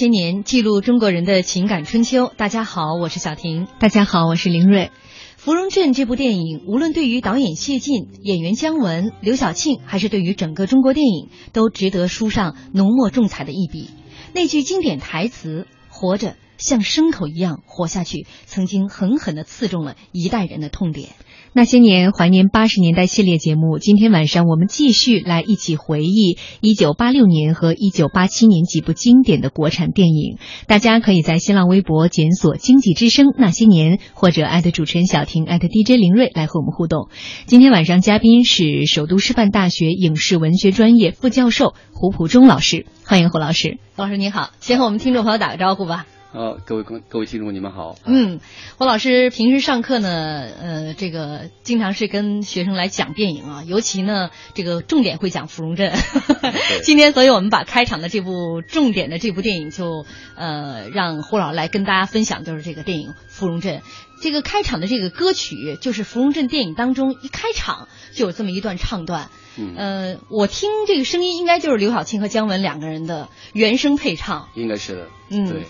[0.00, 2.32] 些年，记录中国人的情感春秋。
[2.38, 3.68] 大家好，我是小婷。
[3.78, 4.86] 大家好，我是林睿。
[5.36, 13.90] 《芙蓉镇》这部电影，无论对于导演谢晋、演员姜文、刘晓庆，还是对于整个中国电影，都值得书上浓墨重彩的一笔。
[14.32, 21.10] 那句经典台词“活着像牲口一样活下去”，曾经狠狠地刺中了一代人的痛点。
[21.52, 30.38] 那些年怀念八十年代系列节目，今天晚上我们继续来一起回忆一九八六年和一九八七年几部经典的国产电影。
[30.68, 37.08] 大家可以在新浪微博检索“经济之声那些年”，或者艾特主持人小婷，艾特 DJ 林睿来和我们互动。
[37.46, 43.78] 今天晚上嘉宾是首都师范大学影视文学专业副教授胡普忠老师，欢迎胡老师。
[43.96, 46.06] 胡老师你好，先和我们听众朋友打个招呼吧。
[46.32, 47.96] 啊，各位各各位听众，你们好。
[48.04, 48.38] 嗯，
[48.78, 55.92] 胡老师平时上课呢，呃，这个经常是跟学生来讲电影啊，尤其呢，这个重点会讲《芙蓉镇》。
[56.86, 63.78] 今天，所以我们把开场的这部重点的这部电影就，呃，让胡老师来跟大家分享，就是这个电影《芙蓉镇》。
[64.22, 69.30] 这个开场的这个歌曲，就是《芙蓉镇》电影当中一开场就有这么一段唱段。
[69.58, 74.48] 嗯呃，我听这个声音，应该就是刘晓庆和姜文两个人的原声配唱。
[74.54, 75.08] 应该是的。
[75.28, 75.62] 嗯对。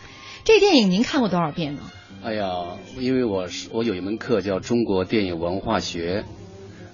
[0.45, 1.83] 这电影您看过多少遍呢？
[2.23, 6.25] 哎呀，因为我是我有一门课叫中国电影文化学，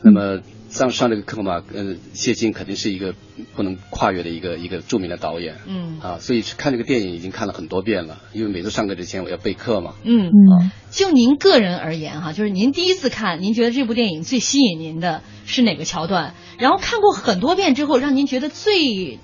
[0.03, 3.15] 那么上上这个课嘛，呃，谢晋肯定是一个
[3.55, 5.57] 不能跨越的一个一个著名的导演。
[5.67, 9.95] 嗯啊，所以看这个电影已经看了很多遍了，因为每次上课之前我要备课嘛。
[10.05, 16.35] 嗯嗯，就您个人而言哈，就是您第一次看，您觉得这部电影最吸引您的是哪个桥段？
[16.59, 19.19] 然后看过很多遍之后，让您觉得最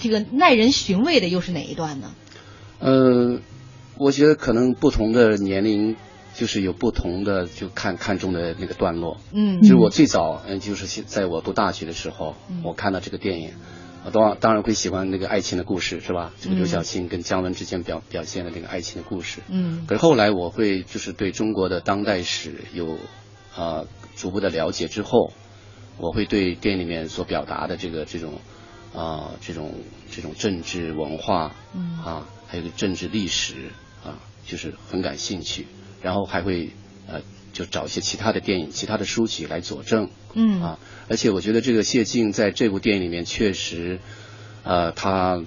[0.00, 2.14] 这个耐人寻味的又是哪一段呢？
[2.80, 3.40] 呃，
[3.98, 5.96] 我觉得可能不同的年龄
[6.34, 9.18] 就是有不同的就看看中的那个段落。
[9.32, 13.52] 嗯就是我最早，嗯，就是现在我读大学的时候，嗯我看到这个电影，
[14.04, 16.32] 我当当然会喜欢那个爱情的故事，是吧？
[16.40, 19.40] 这个刘嗯晓庆跟姜文之间表表现的那个爱情的故事。
[19.48, 22.96] 嗯可是后来我会就是对中国的当代史有
[23.54, 23.84] 啊、
[24.16, 25.32] 逐步的了解之后，
[25.98, 28.34] 我会对电影里面所表达的这个这种
[28.94, 29.74] 啊、这种
[30.10, 33.54] 这种政治文化嗯啊，还有个政治历史
[34.04, 35.66] 啊，就是很感兴趣，
[36.02, 36.70] 然后还会
[37.06, 40.10] 呃就找一些其他的电影、其他的书籍来佐证。
[40.34, 44.00] 嗯啊，而且我觉得这个谢晋在这部电影里面确实，
[44.64, 45.42] 呃，他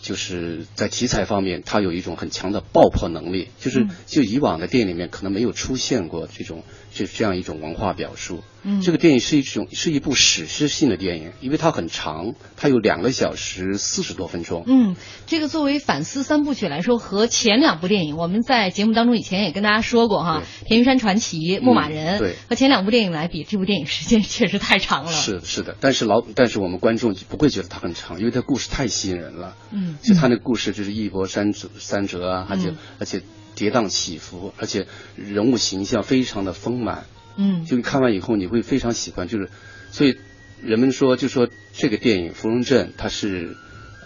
[0.00, 8.42] 就是在题材方面，他有一种很强的爆破能力，就是嗯就以往的电影里面可能没有出现过这种这这样一种文化表述。
[8.62, 14.64] 嗯这个电影是一种是一部史诗性的电影，因为它很长，它有两个小时四十多分钟。
[14.66, 14.96] 嗯，
[15.26, 29.56] 这个作为反思三部曲来说，和前两部电影，我们在节目当中以前也跟大家说过哈，《田园山传奇》《牧马人》对和前两部电影来比，这部电影时间确实太长了。，是是的，但是老但是我们观众就不会觉得它很长，因为它故事太吸引人了。
[29.70, 33.22] 嗯就他那故事就是一波三折三折啊，而且、嗯而且
[33.60, 34.86] 跌宕起伏，而且
[35.16, 37.04] 人物形象非常的丰满。
[37.36, 39.50] 嗯就你看完以后你会非常喜欢，就是
[39.90, 40.16] 所以
[40.62, 43.54] 人们说就说这个电影《芙蓉镇》它是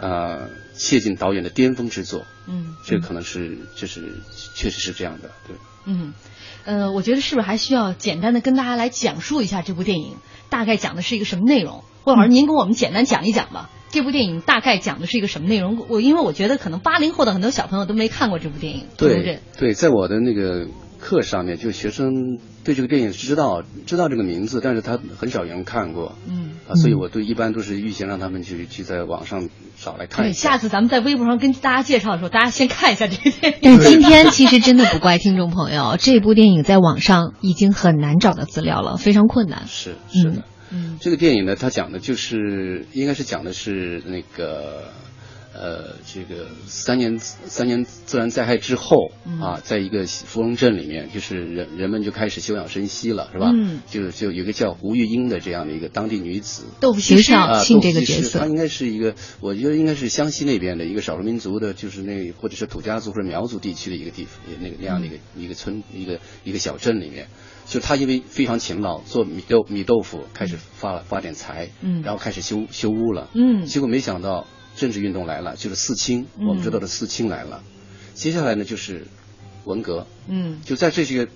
[0.00, 4.20] 呃谢晋导演的巅峰之作，嗯这可能是就是
[4.56, 5.56] 确实是这样的，对。
[5.86, 6.14] 嗯，
[6.64, 10.16] 呃，我觉得是不是还需要简单的跟大家来讲述一下这部电影
[10.50, 11.84] 大概讲的是一个什么内容？
[12.02, 13.70] 郭老师您给我们简单讲一讲吧。
[13.94, 15.86] 这部电影大概讲的是一个什么内容？
[15.88, 19.38] 我因为我觉得可能八零后的很多小朋友都没看过这部电影，对不对？
[19.56, 20.66] 对，在我的那个
[20.98, 26.16] 课上面，就学生对这个电影知道知道这个名字，但是他很少有人看过。
[26.28, 29.48] 嗯，啊，所以我对一般都是预先让他们去去在网上
[29.80, 33.78] 找来看对，一下次咱们在微博上跟大家介绍的时候，大家先看一下这个电影。
[33.78, 39.68] 今天其实真的不怪听众朋友，这部电影在网上已经很难找到资料了，非常困难。
[39.68, 40.30] 是是的。
[40.38, 40.42] 嗯，
[41.00, 44.88] 这个电影呢，它讲的就是应该是讲的是那个
[45.56, 49.40] 呃，这个三年三年自然灾害之后、嗯。
[49.40, 53.52] 啊，在一个芙蓉镇里面，就是人人们就开始休养生息了，是吧？
[53.54, 58.38] 嗯，就就有一个叫胡玉英的这样的一个当地女子，豆腐西施刘晓啊，庆这个窦西施角色。
[58.40, 67.28] 她应该是一个，我觉得应该是湘西那边的一个少数民族的，就是那或者是土家族或者苗族地区的一个地方，那个那样的一个、一个村一个一个小镇里面，
[67.66, 73.64] 就他因为非常勤劳，做米豆米豆腐开始发了发点财，嗯然后开始修修屋了，嗯。
[73.64, 74.46] 结果没想到
[74.76, 76.46] 政治运动来了，就是四清，嗯。
[76.48, 77.62] 我们知道的四清来了，
[78.14, 79.06] 接下来呢就是
[79.64, 80.60] 文革，嗯。
[80.64, 81.26] 就在这些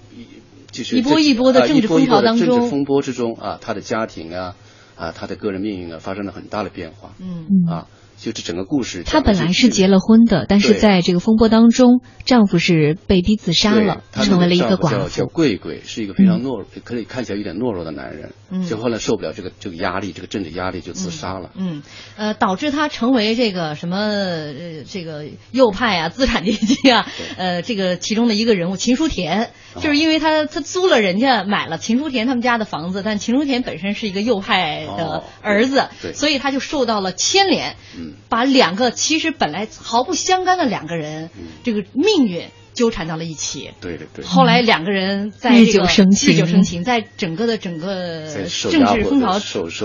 [0.70, 2.46] 就是一波一波的啊政治一波一波的风潮当中。
[2.46, 4.54] 政治风波之中啊，他的家庭啊
[4.96, 7.14] 啊，他的个人命运啊，发生了很大的变化。
[7.18, 7.46] 嗯。
[7.48, 7.72] 嗯。
[7.72, 7.86] 啊。
[8.18, 15.26] 就这整个故事，她本来是结了婚的，但是在这个风波当中，丈夫是被逼自杀了，她成为了一个寡丈夫叫叫。
[15.26, 18.32] 贵贵，是一个非常懦弱，可以看起来有点懦弱的男人。
[18.50, 21.50] 嗯就后来受不了这个这个压力，这个政治压力，就自杀了。
[21.54, 21.82] 嗯，
[22.16, 27.06] 呃，导致他成为这个什么呃，这个右派啊，资产阶级啊，
[27.36, 36.10] 呃，这个其中的一个人物秦书田，哦就是因为他他租了人家买了秦书田他们家的房子，但秦书田本身是一个右派的哦儿子，对。
[36.10, 38.14] 对所以他就受到了牵连，嗯。
[38.28, 41.46] 把两个其实本来毫不相干的两个人，嗯。
[41.62, 43.72] 这个命运纠缠到了一起。
[43.80, 44.24] 对对对。
[44.24, 46.34] 后来两个人在日久生情。
[46.34, 48.26] 日久生情，在整个的整个
[48.70, 49.38] 政治风潮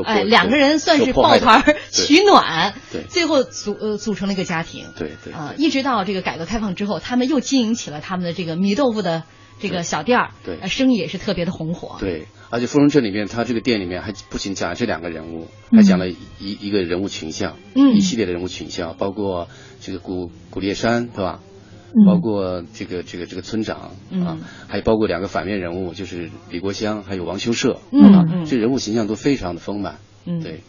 [0.03, 3.01] 哎，两个人算是抱团儿取暖，对。
[3.09, 5.33] 最后组呃组成了一个家庭，对对。
[5.33, 9.23] 啊，一直到这个改革开放之后，他们又经营起了他们的这个米豆腐的
[9.59, 10.57] 这个小店儿，对。
[10.61, 15.77] 呃生意也是特别的红火，对，而且《芙蓉镇》里面，他这个店里面还不仅讲了这两个人物，嗯。
[15.77, 17.95] 还讲了一、一个人物群像，嗯。
[17.95, 19.47] 一系列的人物群像，包括
[19.79, 21.39] 这个古古烈山，对吧？
[21.95, 22.05] 嗯。
[22.07, 24.41] 包括这个这个这个村长、嗯。
[24.67, 29.99] 还有包括两个反面人物，就是李国香还有王修社，嗯啊嗯这人物形象都非常的丰满。
[30.25, 30.61] 嗯，对，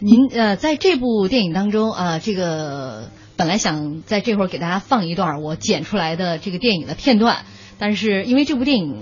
[0.00, 7.44] 您呃，在这部电影当中啊、呃这个本来想在这会儿给大家放一段我剪出来的这个电影的片段，
[7.80, 8.94] 但是因为这部电影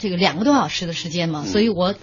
[0.00, 1.94] 这个两个多小时的时间嘛，嗯所以我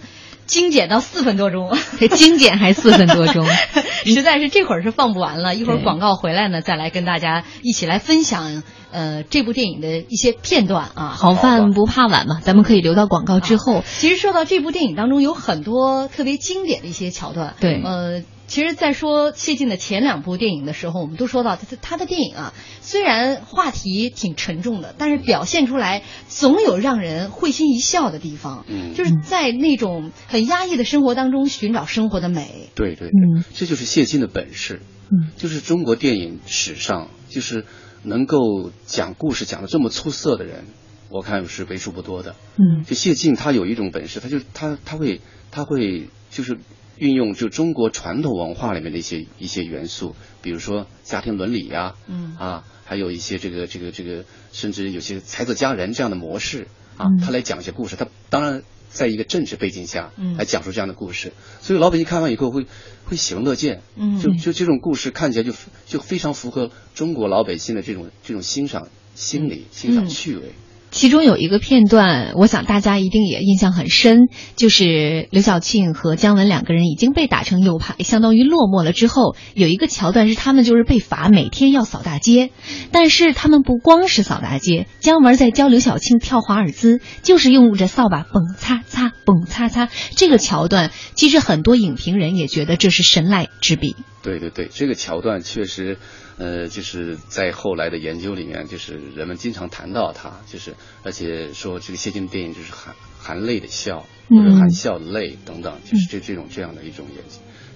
[0.46, 1.76] 精简到四分多钟。
[2.00, 3.46] 这精简还四分多钟，
[4.04, 8.62] 实在是这会儿是放不完了，一会儿广告回来呢，再来跟大家一起来分享
[8.92, 11.08] 呃这部电影的一些片段啊。
[11.16, 13.82] 好饭不怕晚嘛，咱们可以留到广告之后。
[13.86, 17.54] 其实说到这部电影当中，有很多特别经典的一些桥段。
[17.60, 18.22] 对呃，
[18.54, 28.64] 其实，在说谢晋的前两部电影的时候，我们都说到他他的电影啊，虽然话题挺沉重的，但是表现出来总有让人会心一笑的地方。
[28.68, 32.70] 嗯就是在那种很压抑的生活当中寻找生活的美。
[32.76, 34.80] 对对对，嗯这就是谢晋的本事。
[35.10, 37.64] 嗯，就是中国电影史上，就是
[38.04, 40.66] 能够讲故事讲的这么出色的人，
[41.08, 42.36] 我看是为数不多的。
[42.56, 46.56] 嗯就谢晋他有一种本事，他就他他会他会就是
[46.96, 57.96] 运用就中国传统文化里面的一些一些元素，比如说家庭伦理呀、嗯啊，还有一些这个这个这个，甚至有些才子佳人这样的模式啊嗯，他来讲一些故事。
[57.96, 62.66] 他当然在一个政治背景下嗯来讲述这样的故事，所以老百姓看完以后会
[63.04, 63.82] 会喜闻乐见。
[63.96, 65.52] 嗯就就这种故事看起来就
[65.86, 70.52] 就非常符合中国老百姓的这种这种欣赏心理、欣赏趣味。
[70.94, 82.50] 其中有一个片段，我想大家一定也印象很深，就是刘晓庆和姜文两个人已经被打成右派，相当于落寞了之后，有一个桥段是他们就是被罚每天要扫大街，
[82.92, 93.96] 但是他们不光是扫大街，姜文在教刘晓庆跳华尔兹，就是用着扫把蹦擦擦蹦擦擦，这个桥段其实很多影评人也觉得这是神来之笔。
[94.22, 95.98] 对对对，这个桥段确实。
[96.36, 107.24] 呃，就是在后来的研究里面，就是人们经常谈到它，就是而且说这个谢晋电影就是含含泪的笑，或者含笑的泪等等，就是这这种这样的一种演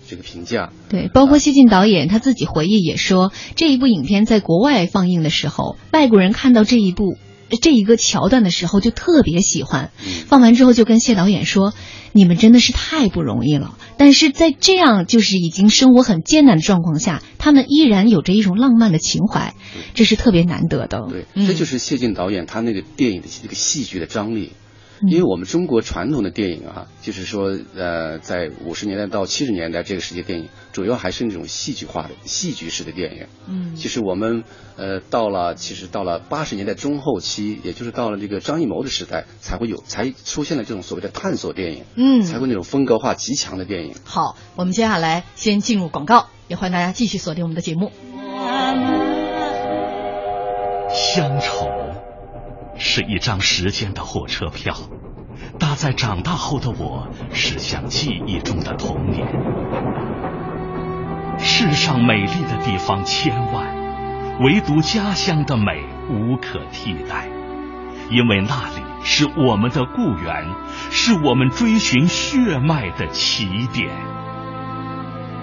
[0.09, 0.73] 这个评价。
[0.89, 7.17] 对，包括谢晋导演他自己回忆也说，这一部影片在国外放映的时候，外国人看到这一部。
[7.63, 9.91] 这一个桥段的时候就特别喜欢，
[10.27, 11.73] 放完之后就跟谢导演说
[12.13, 19.55] ：“你们真的是太不容易了。”但是在这样就是已经生活很艰难的状况下，他们依然有着一种浪漫的情怀，
[19.93, 21.07] 这是特别难得的。
[21.11, 24.53] 对，这就是谢晋导演他那个电影的这个戏剧的张力。
[25.07, 33.27] 因为我们中国传统的电影啊，就是说，呃，在五十年代到七十年代这个时期，电影主要还是那种戏剧化的、戏剧式的电影。
[33.47, 34.43] 嗯，其实我们
[34.77, 41.85] 呃到了，其实到了八十年代中后期，也就是到了这个张艺谋的时代，才会有才出现了这种所谓的探索电影。
[41.95, 43.95] 嗯，才会那种风格化极强的电影。
[44.05, 47.93] 好，我们接下来先进入广告，也欢迎大家继续锁定我们的节目。
[50.91, 52.08] 乡愁。
[52.79, 54.75] 是一张时间的火车票，
[55.59, 59.27] 搭在长大后的我驶向记忆中的童年。
[61.39, 67.29] 世上美丽的地方千万，唯独家乡的美无可替代，
[68.11, 70.47] 因为那里是我们的故园，
[70.91, 73.91] 是我们追寻血脉的起点。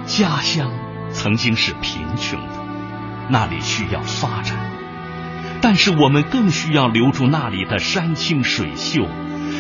[0.06, 0.72] 家乡
[1.12, 2.66] 曾经是贫穷的，
[3.30, 4.72] 那里需要发展。
[5.62, 9.08] 但是我们更需要留住那里的山清水秀，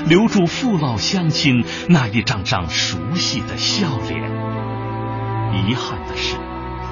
[0.07, 4.21] 留住父老乡亲那一张张熟悉的笑脸。
[5.67, 6.35] 遗憾的是，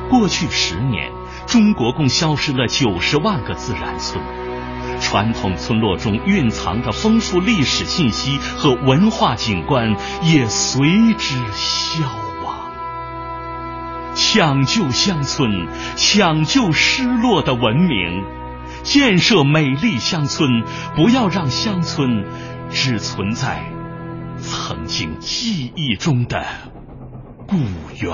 [0.10, 1.12] 过去十年，
[1.46, 4.24] 中国共消失了九十万个自然村，
[5.00, 12.04] 传统村落中蕴藏的丰富历史信息和文化景观也随之消
[12.44, 12.56] 亡。
[14.16, 18.24] 抢救乡村，抢救失落的文明。
[18.84, 20.64] 建设美丽乡村，
[20.96, 22.26] 不要让乡村
[22.70, 23.72] 只存在
[24.38, 26.46] 曾经记忆中的
[27.48, 27.56] 故
[28.02, 28.14] 园。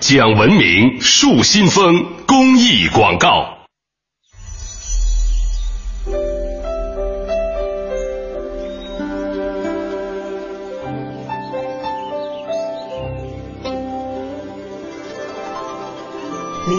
[0.00, 3.53] 讲文明树新风公益广告。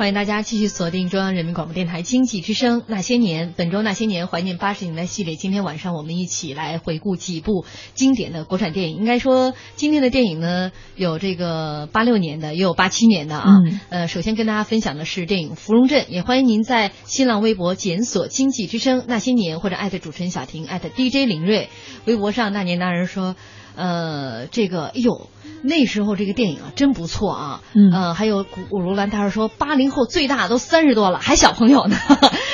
[0.00, 5.36] 欢迎大家继续锁定中央人民广播电台经济之声那些年，本周那些年怀念八十年代系列。
[5.36, 8.96] 今天晚上我们一起来回顾几部经典的国产电影。
[8.96, 13.56] 应该说，今天的电影呢，有这个八六年的，也有八七年的啊。
[13.90, 21.68] 呃，首先跟大家分享的是电影《芙蓉镇》，也欢迎您在新浪微博检索“经济之声那些年”或者艾特主持人小婷艾特 DJ 林睿，
[22.06, 23.36] 微博上那年那人说，
[23.76, 25.28] 呃，这个，哎呦。
[25.62, 27.60] 那时候这个电影啊，真不错啊。
[27.74, 31.98] 嗯，呃，还有古如兰，他是说八零后最大都三十多了，还小朋友呢。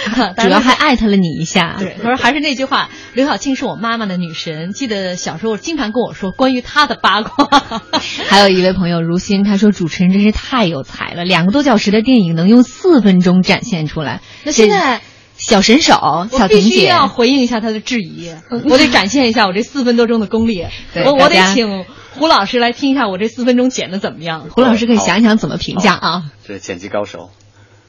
[0.38, 1.76] 主要还艾特了你一下。
[1.78, 4.72] 对，他说还是那句话，刘晓庆是我妈妈的女神。
[4.72, 7.46] 记得小时候经常跟我说关于她的八卦。
[8.28, 14.20] 还有一位朋友如新，他说主持人真是太有才了，两个多小时的电影能用四分钟展现出来。
[14.42, 15.00] 那现在
[15.46, 18.34] 小神手，小婷姐要回应一下他的质疑，
[18.68, 20.66] 我得展现一下我这四分多钟的功力。
[21.04, 21.84] 我我得请。
[22.16, 24.48] 胡老师来听一下我这四分钟剪的怎么样？
[24.50, 26.24] 胡老师可以想想怎么评价啊？
[26.48, 27.30] 这是剪辑高手。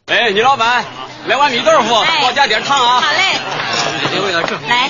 [0.06, 0.86] 哎，女老板，
[1.26, 3.02] 来碗米豆腐，给我加点汤啊！
[3.02, 3.20] 好嘞。
[4.70, 4.88] 来，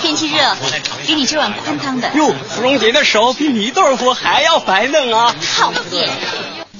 [0.00, 0.56] 天气热，
[1.04, 2.12] 给你这碗宽汤的。
[2.14, 5.34] 哟，芙蓉姐的手比米豆腐还要白嫩啊！
[5.56, 6.08] 好耶。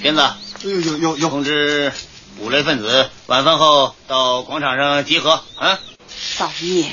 [0.00, 0.22] 鞭子，
[0.62, 1.90] 呦呦呦呦，通知
[2.40, 5.80] 五类分子晚饭后到广场上集合啊！
[6.36, 6.90] 造孽呀！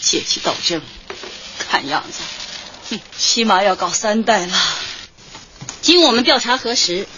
[0.00, 0.80] 阶级斗争，
[1.58, 2.20] 看样子。
[2.90, 4.56] 哼起码要搞三代了。
[5.82, 7.08] 经我们调查核实，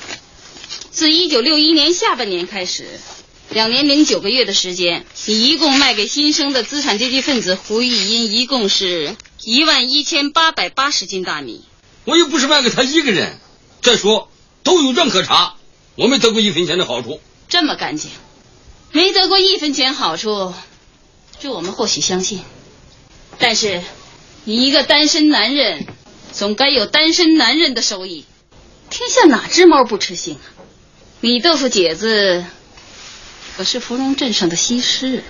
[0.91, 2.99] 自一九六一年下半年开始，
[3.51, 11.65] 两年零九个月的时间，你一共卖给新生的资产阶级分子胡玉英，一共是一万一千八百八十斤大米。
[12.07, 13.39] 我又不是卖给他一个人，
[13.83, 14.31] 再说
[14.63, 15.57] 都有证可查，
[16.01, 17.21] 我没得过一分钱的好处。
[17.47, 18.11] 这么干净，
[18.91, 20.55] 没得过一分钱好处，
[21.39, 22.41] 这我们或许相信。
[23.39, 23.83] 但是，
[24.45, 25.87] 你一个单身男人，
[26.33, 28.25] 总该有单身男人的收益。
[28.89, 30.41] 天下哪只猫不吃腥啊？
[31.21, 32.47] 米豆腐姐子
[33.59, 35.23] 可是芙蓉镇上的西施。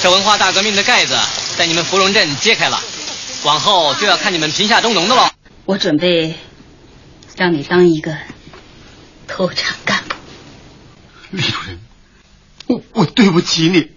[0.00, 1.18] 这文化大革命的盖子
[1.56, 2.80] 在你们芙蓉镇揭开了，
[3.42, 5.32] 往后就要看你们贫下中农的了。
[5.64, 6.36] 我准备
[7.38, 8.18] 让你当一个
[9.28, 10.16] 脱产干部。
[11.30, 11.78] 李主任，
[12.66, 13.92] 我我对不起你，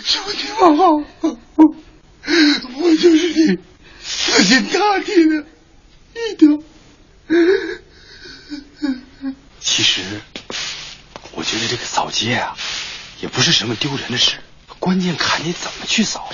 [0.00, 3.58] 求你往后，我就是你
[4.02, 5.46] 死心塌地的
[6.14, 6.60] 一条。
[9.60, 10.02] 其实，
[11.34, 12.56] 我觉得这个扫街啊，
[13.20, 14.38] 也不是什么丢人的事，
[14.80, 16.28] 关键看你怎么去扫。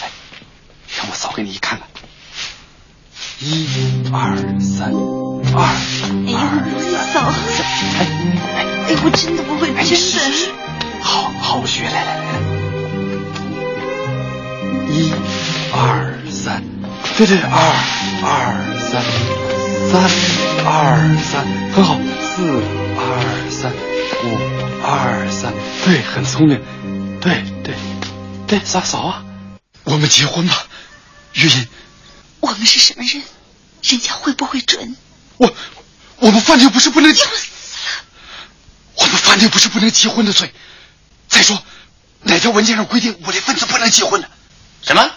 [0.00, 0.10] 哎，
[0.96, 1.86] 让我扫给你看看。
[3.40, 3.66] 一、
[4.12, 4.92] 二、三，
[5.54, 5.62] 二、
[6.34, 6.40] 二、
[6.80, 7.20] 三，扫。
[7.98, 8.00] 哎
[8.56, 10.50] 哎哎，我真的不会，哎，真是。
[11.00, 12.22] 好好学，来来来，
[14.90, 15.12] 一、
[15.72, 16.62] 二、三，
[17.16, 17.56] 对对，二、
[18.24, 18.32] 二、
[18.78, 19.02] 三，
[19.90, 20.02] 三、
[20.66, 22.62] 二、三，很好，四、
[22.98, 23.00] 二、
[23.50, 23.72] 三，
[24.24, 24.26] 五、
[24.84, 25.52] 二、三，
[25.84, 26.60] 对，很聪明，
[27.20, 27.74] 对对
[28.46, 29.24] 对，嫂嫂啊，
[29.84, 30.54] 我们结婚吧，
[31.34, 31.68] 玉英。
[32.40, 33.22] 我们是什么人？
[33.82, 34.96] 人家会不会准？
[35.36, 35.54] 我
[36.16, 37.22] 我们犯的又不是不能结，
[38.96, 40.52] 我们犯的又不是不能结婚的罪。
[41.28, 41.62] 再说，
[42.22, 44.28] 哪条文件上规定武力分子不能结婚呢？
[44.82, 45.10] 什么？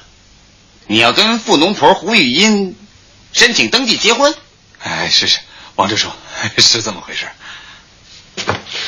[0.88, 2.76] 你要跟富农婆胡玉英
[3.34, 4.36] 申请登记结婚？
[4.80, 5.40] 哎，是是，
[5.76, 6.12] 王支书
[6.58, 7.28] 是这么回事。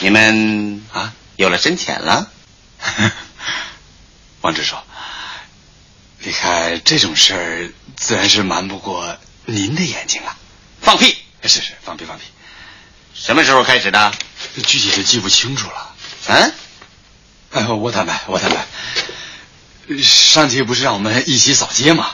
[0.01, 2.29] 你们啊有了深浅了？
[4.41, 4.75] 王支书，
[6.25, 10.37] 你看这种事儿自然是瞒不过您的眼睛了。
[10.81, 11.17] 放屁！
[11.43, 12.23] 是是，放屁放屁。
[13.13, 14.13] 什么时候开始的？
[14.65, 15.93] 具体的记不清楚了。
[16.27, 16.53] 嗯？
[17.51, 18.65] 哎，我坦白，我坦白。
[20.01, 22.11] 上级不是让我们一起扫街吗？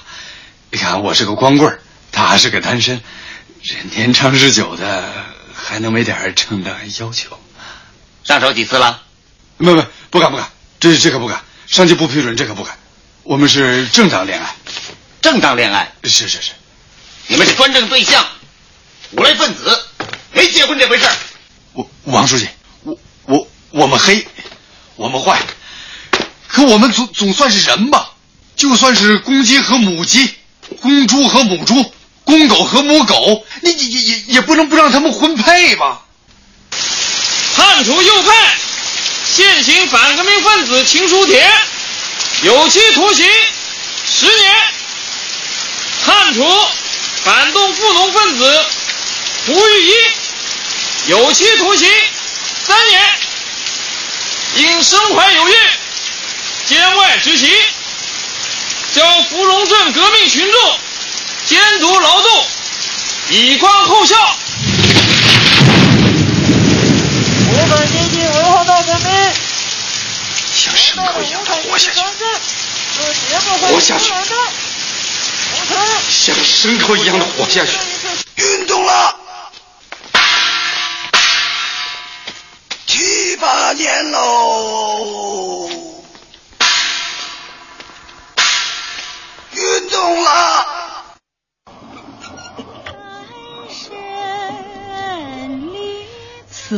[0.71, 1.79] 你看，我是个光棍
[2.11, 2.99] 他还是个单身，
[3.63, 5.13] 这年长日久的，
[5.53, 7.39] 还能没点正当要求？
[8.23, 9.03] 上手几次了？
[9.57, 10.49] 不不，不敢不敢，
[10.79, 12.75] 这这可不敢，上级不批准，这可不敢。
[13.23, 14.55] 我们是正当恋爱，
[15.21, 15.91] 正当恋爱？
[16.03, 16.51] 是是是。
[17.27, 18.25] 你们是专政对象，
[19.11, 19.79] 五类分子，
[20.33, 21.05] 没结婚这回事。
[21.05, 21.13] 儿。
[21.73, 22.47] 我王书记，
[22.83, 24.25] 我我我们黑，
[24.95, 25.39] 我们坏，
[26.47, 28.11] 可我们总总算是人吧？
[28.55, 30.33] 就算是公鸡和母鸡，
[30.81, 36.01] 公猪和母猪，公狗和母狗，你也也也也不能不让他们婚配吧？
[37.55, 38.57] 判处右派
[39.35, 41.47] 现行反革命分子秦书铁
[42.41, 43.25] 有期徒刑
[44.05, 44.55] 十年，
[46.05, 46.41] 判处
[47.25, 48.65] 反动富农分子
[49.45, 49.93] 胡玉一
[51.07, 51.89] 有期徒刑
[52.65, 53.01] 三年，
[54.55, 55.55] 因身怀有孕，
[56.65, 57.51] 监外执行，
[58.93, 60.79] 交芙蓉镇革命群众
[61.45, 62.47] 监督劳动，
[63.27, 64.15] 以观后效。
[67.51, 69.11] 我们接近文化大革命，
[70.69, 71.99] 像牲口一样的活下去，
[73.67, 74.13] 活下去，
[76.09, 77.71] 像牲口一样的活下去。
[78.35, 79.15] 运动了。
[82.85, 84.78] 七八年喽，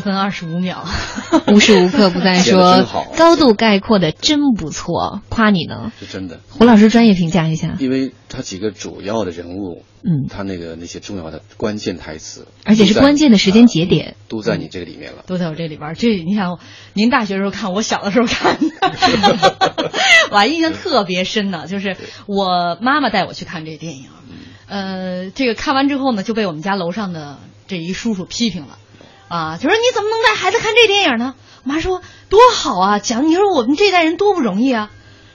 [0.02, 0.86] 分二十五秒，
[1.54, 5.92] 无时无刻不在说真好高度概括的真不错，夸你呢。
[6.00, 6.40] 是真的。
[6.50, 15.24] 胡老师专业评价一下，因为他几个主要的人物，嗯，他那个那些重要的关键台词，而且是关键的时间节点，都在你这个里面了。
[15.28, 15.96] 都在我这里边儿。
[15.96, 16.60] 这你想，
[16.94, 19.92] 您大学时候看，我小的时候看的，
[20.32, 21.68] 我还印象特别深呢。
[21.68, 21.96] 就是
[22.28, 24.06] 我妈妈带我去看这电影，
[24.68, 27.38] 呃，这个看完之后呢，就被我们家楼上的
[27.68, 28.78] 这一叔叔批评了，
[29.32, 31.36] 啊，就说你怎么能带孩子看这电影呢？
[31.64, 34.92] 我妈说多好啊，讲你说我们这代人多不容易啊。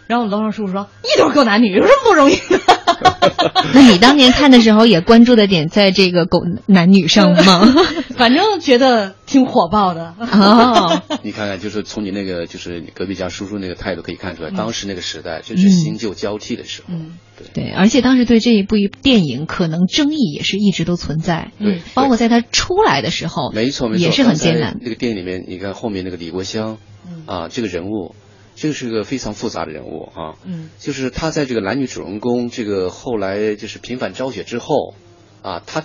[0.07, 2.61] 然后我楼上叔叔说一对狗男女有什么不容易的？
[3.75, 7.67] 那你当年看的时候也关注的点在这个狗男女上吗？
[8.17, 10.15] 反正觉得挺火爆的。
[10.19, 16.89] 哦， 你看看，就是从你那个就是你隔壁家叔叔那个态度可以看出来，嗯当时那个时代真是新旧交替的时候。
[16.95, 17.19] 嗯，
[17.53, 24.79] 对，而且当时对这一部电影可能争议也是一直都存在，对，包括在他出来的时候，没错没错，也是很艰难。
[24.81, 26.79] 那个电影里面，你看后面那个李国香，
[27.27, 28.15] 啊，这个人物。
[28.57, 34.95] 这个是个非常复杂的人物啊，嗯，就是他在这个男女主人公这个后来就是频繁昭雪之后，
[35.43, 35.85] 啊，他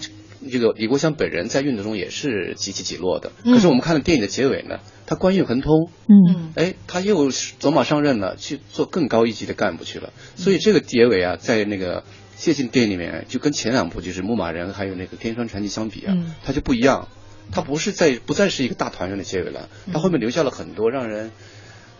[0.49, 3.33] 这个李国祥本人在运动中也是几起几落的。
[3.43, 10.13] 嗯可是我们看到电影的结尾呢，他官运亨通，嗯，哎，他又走马上任了，去做更高一级的干部去了。
[10.37, 12.05] 所以这个结尾啊，在那个
[12.37, 17.09] 谢晋电影里面，就跟前两部就是《牧马人》还有那个《天山传奇》相比啊，嗯它就不一样。
[17.51, 21.31] 它不是在不再是一个大团圆的结尾了，它后面留下了很多让人。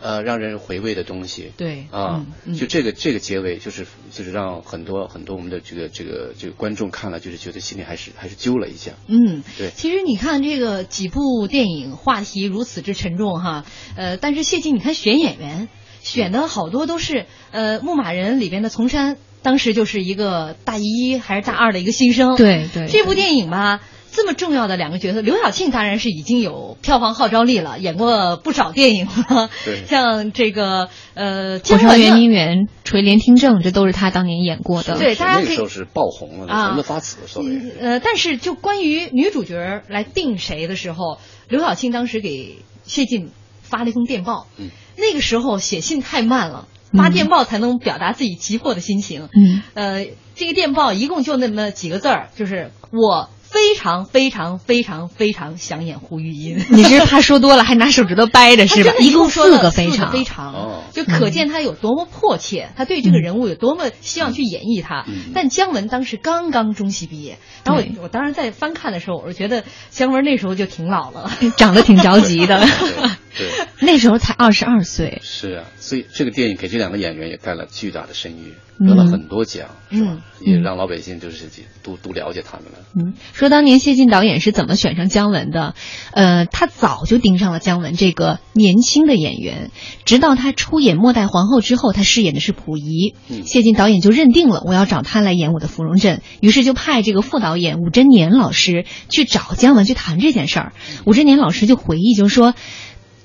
[0.01, 2.25] 呃，让人回味的东西，对啊，
[2.57, 8.93] 就这个这个结尾，就是就是让很多很多我们的这个这个这个观众看了，就是觉得心里还是还是揪了一下。
[9.07, 15.69] 嗯，对其实你看这个几部电影话题如此之沉重哈，呃，但是谢晋你看选演员
[16.01, 22.35] 选的好多都是呃《牧马人》里边的丛山，当时就是一个大一还是大二的一个新生。
[22.35, 23.81] 对对这部电影吧。
[24.12, 29.50] 这么重要的两个角色，刘晓庆当然是已经有票房号召力了，演过不少电影了。
[29.65, 34.97] 对 像这个呃，《火烧圆明园》《垂帘听政》，这都是他当年演过的。
[34.97, 37.60] 对大家可以那时候是爆红了，啊红的发紫，所谓。
[37.80, 44.47] 呃，但是就关于女主角来定谁的时候，刘晓庆当时给谢晋发了一封电报。
[44.58, 49.30] 嗯，那个时候写信太慢了，发电报才能表达自己急迫的心情。
[49.34, 56.57] 嗯，呃，这个电报一共就那么几个字儿，就是我非常非常非常非常想演胡玉音。
[56.69, 59.11] 你这是怕说多了，还拿手指头掰着 是吧一？
[59.11, 65.03] 共四个非非常，非常，哦就可见他有多么迫切，他对这个人物有多么希望去演绎他。
[65.07, 71.29] 嗯但姜文当时刚刚中戏毕业，然后我我当时在翻看的时候，我就觉得姜文那时候就挺老了。
[71.57, 72.65] 长得挺着急的。
[73.38, 73.48] 对，
[73.80, 75.20] 那时候才二十二岁。
[75.24, 80.22] 是啊，所以这个电影给这两个演员也带来巨大的声誉，嗯得了很多奖，是吧嗯？
[80.41, 81.46] 也让老百姓就是
[81.84, 82.80] 都都了解他们了。
[82.96, 85.76] 嗯，说当年谢晋导演是怎么选上姜文的？
[86.13, 89.72] 呃，他早就盯上了姜文这个年轻的演员，
[90.04, 100.74] 直到他出演《末代皇后》之后，他饰演的是溥仪，嗯谢晋导演就认定了我要找他来演我的芙蓉镇，于是就派这个副导演武贞年老师去找姜文去谈这件事儿。
[101.06, 102.54] 武贞年老师就回忆，就说。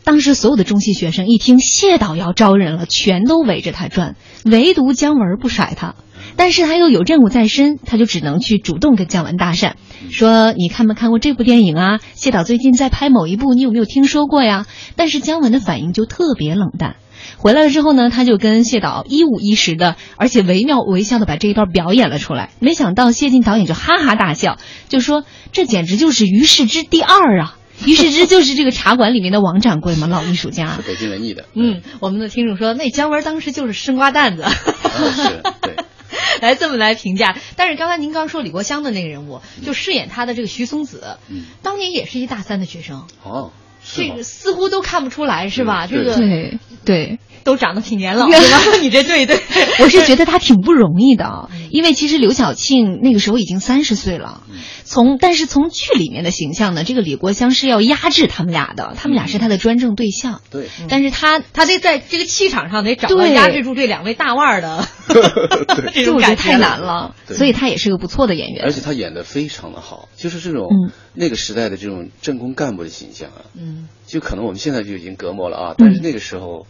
[0.07, 4.15] 当时所有的中戏学生一听谢导要招人了，全都围着他转，
[4.45, 5.97] 唯独姜文不甩他。
[6.37, 9.73] 但是他又有任务在身，他就只能去主动跟姜文搭讪，
[10.13, 11.99] 说你看没看过这部电影啊？
[12.15, 14.67] 谢导最近在拍某一部，你有没有听说过呀？
[14.95, 16.95] 但是姜文的反应就特别冷淡。
[17.37, 22.51] 回来了之后呢，他就跟谢导一五一十的，而且惟妙惟肖的把这一段表演了出来。
[22.61, 24.57] 没想到谢晋导演就哈哈大笑，
[24.89, 27.57] 就说这简直就是于世之第二啊！
[27.85, 30.83] 于是之就是这个茶馆里面的王掌柜嘛，老艺术家是。
[30.83, 34.43] 北京人艺的，嗯，我们的听众说，那姜文当时就是生瓜蛋子。
[34.43, 35.77] 啊是对，
[36.41, 43.53] 来这么来评价，但是刚才您刚说李国香的那个人物，就饰演他的这个徐松子，嗯，当年也是一大三的学生，哦，
[43.85, 45.87] 这个似乎都看不出来是吧？
[45.87, 48.59] 这对个对对，都长得挺年老是吧？
[48.81, 49.39] 你这对对，
[49.81, 54.43] 我是觉得他挺不容易的，因为其实刘晓庆那个时候已经三十岁了，
[54.85, 63.35] 从但是从剧里面的形象呢，这个李国香是要压制他们俩的，他们俩是他的专政对象，对，但是他他得在这个气场上得找到对。
[63.35, 64.89] 压制住这两位大腕儿的
[65.93, 68.65] 这就种感觉太难了，所以他也是个不错的演员。
[68.65, 68.73] 而。
[68.73, 70.93] 且他演的非常的好，就是这种、嗯。
[71.13, 76.67] 那个时代的这种政工干部的形象啊，嗯，就可能我们现在就已经隔膜了啊，但是那个时候，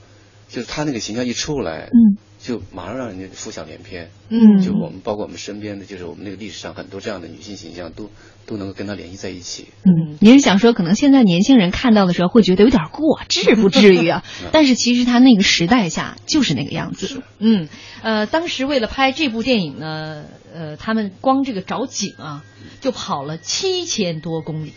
[0.49, 2.17] 就是他那个形象一出来，嗯，
[2.47, 8.09] 就马上让人家浮想联翩，嗯就我们包括我们身边的，就是我们那个历史上很多这样的女性形象都
[8.47, 14.23] 都能够跟她联系在一起，嗯，您是想说，可能现在年轻人看到的时候会觉得有点过，至不至于啊。
[14.53, 17.21] 但是其实他那个时代下就是那个样子。
[17.41, 17.69] 嗯，
[18.03, 22.45] 呃，当时为了拍这部电影呢，呃，他们光这个找景啊，
[22.81, 24.73] 就跑了七千多公里。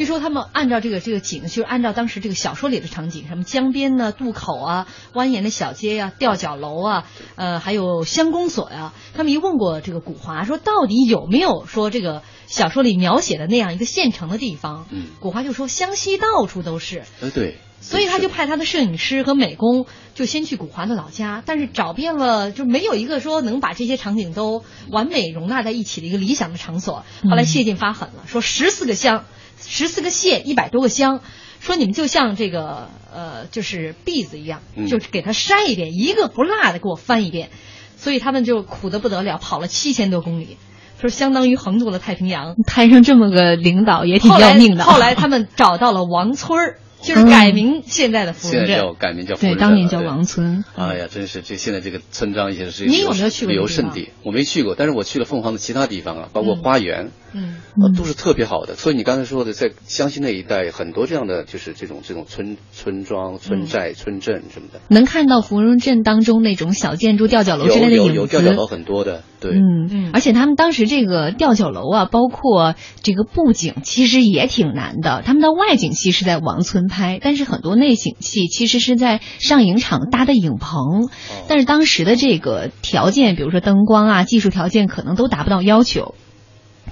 [0.00, 7.04] 据说他们按照这个这个景，就是按照当时这个小说里的场景，什么江边呢、渡口啊、蜿蜒的小街呀、吊脚楼啊，
[7.36, 14.86] 呃，还有乡公所呀、他们一问过这个古华，说到底有没有说这个小说里描写的那样一个县城的地方？
[14.90, 17.02] 嗯，古华就说湘西到处都是。
[17.20, 19.84] 呃对，所以他就派他的摄影师和美工，
[20.14, 27.04] 就先去古华的老家，但是找遍了，就没有一个说能把这些场景都完美容纳在一起的一个理想的场所。
[27.24, 29.26] 后来谢晋发狠了，说十四个乡，
[29.66, 31.20] 十四个县，一百多个乡，
[31.60, 37.50] 说你们就像这个呃，就是篦子一样，嗯就是给他筛一遍，一个不落的给我翻一遍。
[37.96, 40.56] 所以他们就苦得不得了，跑了七千多公里，
[40.98, 42.54] 说相当于横渡了太平洋。
[42.66, 44.84] 摊上这么个领导也挺要命的。
[44.84, 49.60] 后来他们找到了王村儿，就是改名现在的芙蓉镇，现在叫改名叫芙蓉对，镇了。
[49.60, 50.64] 当年叫王村。
[50.76, 54.10] 哎呀，真是这现在这个村庄已经是你有没有去过旅游胜地？
[54.22, 58.74] 我没去过，但是我去了凤凰的其他地方啊，包括花园，嗯呃，都是特别好的。
[58.74, 68.16] 所以你刚才说的，在湘西那一带，很多这样的就是这种这种村村庄、村寨、村镇什么的，能看到芙蓉镇当中那种小建筑、吊脚楼之类的有有影子。
[68.16, 75.22] 有吊脚楼很多的，对，嗯嗯，而且他们当时这个吊脚楼啊，包括这个布景，其实也挺难的。
[75.24, 81.08] 他们的外景戏是在王村拍，但是很多内景戏其实是在上影厂搭的影棚。
[81.48, 86.14] 但是当时的这个条件，比如说灯光啊、技术条件，可能都达不到要求。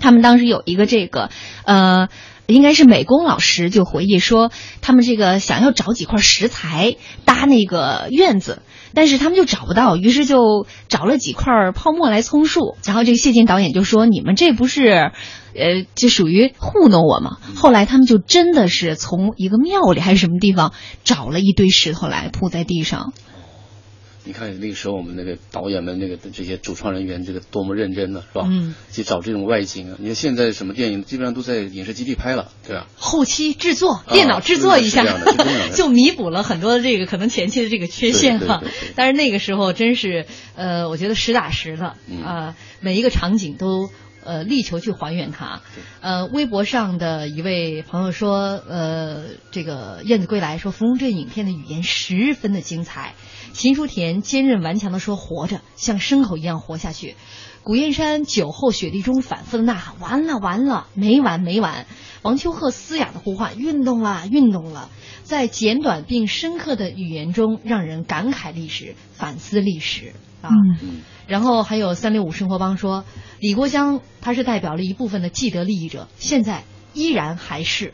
[0.01, 1.31] 他们当时有一个这个
[1.65, 2.09] 呃。
[2.51, 8.63] 应该是美工老师就回忆说，他们这个想要找几块石材搭那个院子，
[8.95, 12.77] 但是他们就找不到，于是就找了几块泡沫来充数。
[12.85, 15.13] 然后这个谢晋导演就说：“你们这不是，
[15.55, 20.73] 呃，就属于糊弄我吗？”后来他们就真的是从一个庙里还是什么地方
[21.05, 23.13] 找了一堆石头来铺在地上。
[24.29, 28.47] 你看那个时候我们那个导演们那个这些主创人员这个多么认真呢，是吧？
[28.47, 29.97] 嗯，去找这种外景啊。
[29.99, 32.87] 你看现在什么电影基本上都在影视基地拍了，对吧？
[32.97, 35.03] 后期制作，电脑制作一下，
[35.75, 38.63] 就弥补了很多这个可能前期的这个缺陷哈。
[38.95, 43.89] 但是那个时候真是，呃，我觉得实打实的啊、嗯每一个场景都。
[44.25, 45.63] 呃，力求去还原它。
[46.03, 53.15] 呃，微博上的一位朋友说，呃，这个《燕子归来》说芙蓉镇影片的语言十分的精彩。
[53.53, 57.17] 秦书田坚韧顽强地说：“活着，像牲口一样活下去。”
[57.65, 61.87] 古燕山酒后雪地中反复的呐喊：“完了，完了，没完，没完！”
[62.23, 64.89] 王秋鹤嘶哑的呼唤：“运动了，运动了！”
[65.25, 70.51] 在简短并深刻的语言中，让人感慨历史，反思历史啊。
[70.81, 73.05] 嗯然后还有三六五生活帮说，
[73.39, 77.93] 李国江他是代表了一部分的既得利益者，现在依然还是。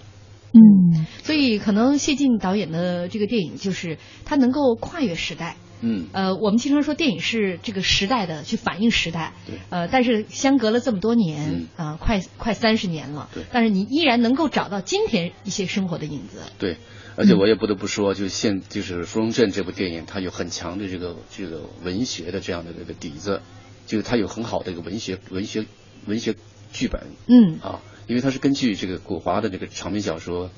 [0.54, 5.56] 嗯，所以可能谢晋导演的这个电影，就是他能够跨越时代。
[5.86, 11.84] 嗯，呃，我们经常说电影是这个时代的去反映时代，对，呃，但是相隔了这么多年，嗯。
[11.86, 16.78] 啊、快快三十年了，对，但是你依然能够找到今天一些生活的影子，对，
[17.16, 23.42] 而且我也不得不说，就现就是《芙蓉镇》这部电影，它有很强的这个这个文学的这样的这个底子，
[23.86, 25.66] 就是它有很好的一个文学文学
[26.06, 26.34] 文学
[26.72, 27.58] 剧本，嗯。
[27.60, 30.46] 啊，因为它是根据这个古华的这个长篇小说《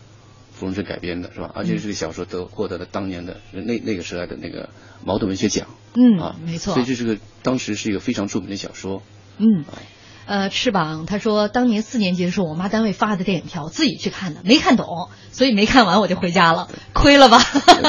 [0.52, 1.50] 芙蓉镇》改编的，是吧？
[1.54, 4.70] 而且这个小说得获得了当年的那那个时代的那个
[5.04, 6.74] 茅盾文学奖，嗯啊，没错。
[6.74, 9.02] 所以这是个当时是一个非常著名的小说，
[9.38, 9.64] 嗯。
[10.26, 17.38] 呃，翅膀他说，当年四年级的时候，我妈单位发的电影票，自己去看的，没看懂，所以没看完我就回家了，亏了吧？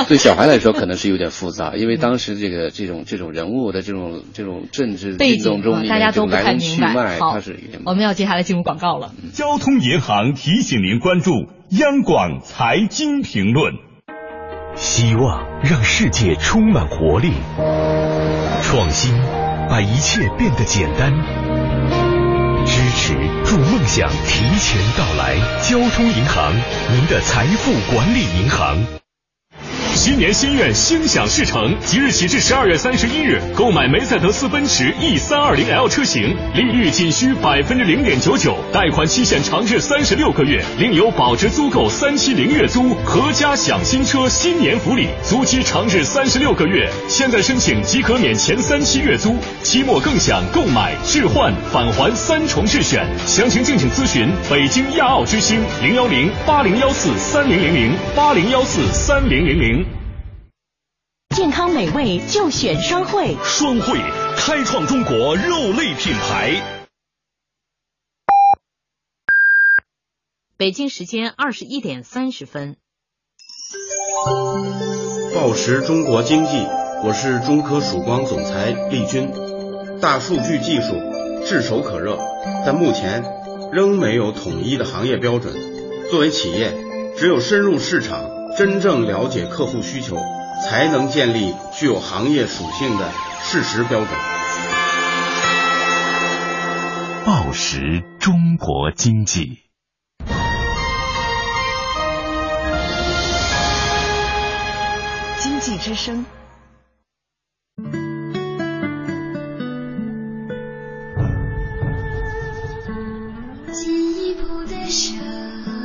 [0.07, 6.87] 对 小孩来说可能是有点复杂，因为当时这个这种这种人物的这种这种政治背景运动中大家都不面这种来龙太明白。
[6.87, 9.13] 去脉，好它是，我们要接下来进入广告了。
[9.33, 11.31] 交通银行提醒您关注
[11.69, 13.73] 央广财经评论。
[14.75, 17.31] 希望让世界充满活力，
[18.61, 19.11] 创新
[19.67, 21.11] 把一切变得简单，
[22.77, 23.13] 支持
[23.43, 25.35] 祝梦想提前到来。
[25.63, 26.53] 交通银行，
[26.93, 29.06] 您的财富管理银行。
[30.07, 31.75] 新年心愿，心想事成。
[31.83, 46.89] 即日起至十二月三十一日，购买梅赛德斯奔驰 E 三二零 L 车型，利率仅需百分之零点九九，贷款期限长至三十六个月，另有保值租购三期零月租，合家享新车新年福利，租期长至三十六个月。
[47.09, 53.05] 现在申请即可免前三期月租，期末更享购买、置换、返还三重质选。
[53.25, 59.96] 详情敬请咨询北京亚奥之星零幺零八零幺四三零零零八零幺四三零零零。
[61.37, 63.99] 健康美味就选双汇，双汇
[64.37, 66.81] 开创中国肉类品牌。
[70.57, 72.75] 北京时间二十一点三十分。
[75.35, 76.57] 报时中国经济，
[77.03, 79.29] 我是中科曙光总裁厉军。
[80.01, 80.95] 大数据技术
[81.45, 82.17] 炙手可热，
[82.65, 83.23] 但目前
[83.71, 85.53] 仍没有统一的行业标准。
[86.09, 86.73] 作为企业，
[87.15, 88.25] 只有深入市场，
[88.57, 90.17] 真正了解客户需求。
[90.63, 93.11] 才能建立具有行业属性的
[93.43, 94.09] 事实标准。
[97.25, 99.59] 报时中国经济，
[105.37, 106.25] 经济之声。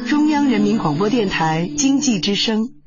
[0.09, 2.82] 中央人民广播电台经济之声。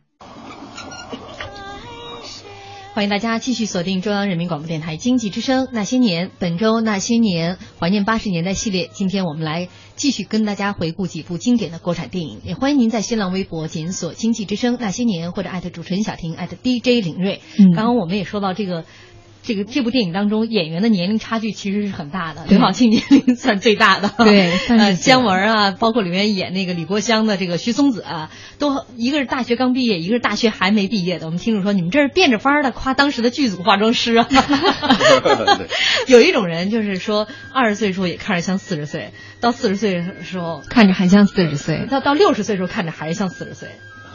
[2.95, 8.89] 欢迎大家继续锁定中央人民广播电台经济之声《那些年》，本周《那些年》怀念八十年代系列。
[8.93, 12.39] 今天我们来继续跟大家回顾几部经典的国产电影。
[12.45, 17.41] 也欢迎您在新浪微博检索“经济之声那些年”或者艾特主持人小婷艾特 DJ 林睿。
[17.59, 18.85] 嗯刚刚我们也说到这个。
[19.45, 22.45] 这个这部电影当中，演员的年龄差距其实是很大的。
[22.49, 31.27] 刘晓庆年龄算最大的，对 呃，姜文啊，包括里面演那个李国香的这个徐松子啊，都一个是大学刚毕业，一个是大学还没毕业的。
[31.27, 34.27] 我们听众说，你们这是变着法儿的夸当时的剧组化妆师啊。
[36.07, 43.69] 有一种人就是说，二十岁的时候也看着像四十岁，到四十岁的时候看着还像四十岁，到到六十岁的时候看着还是像四十岁。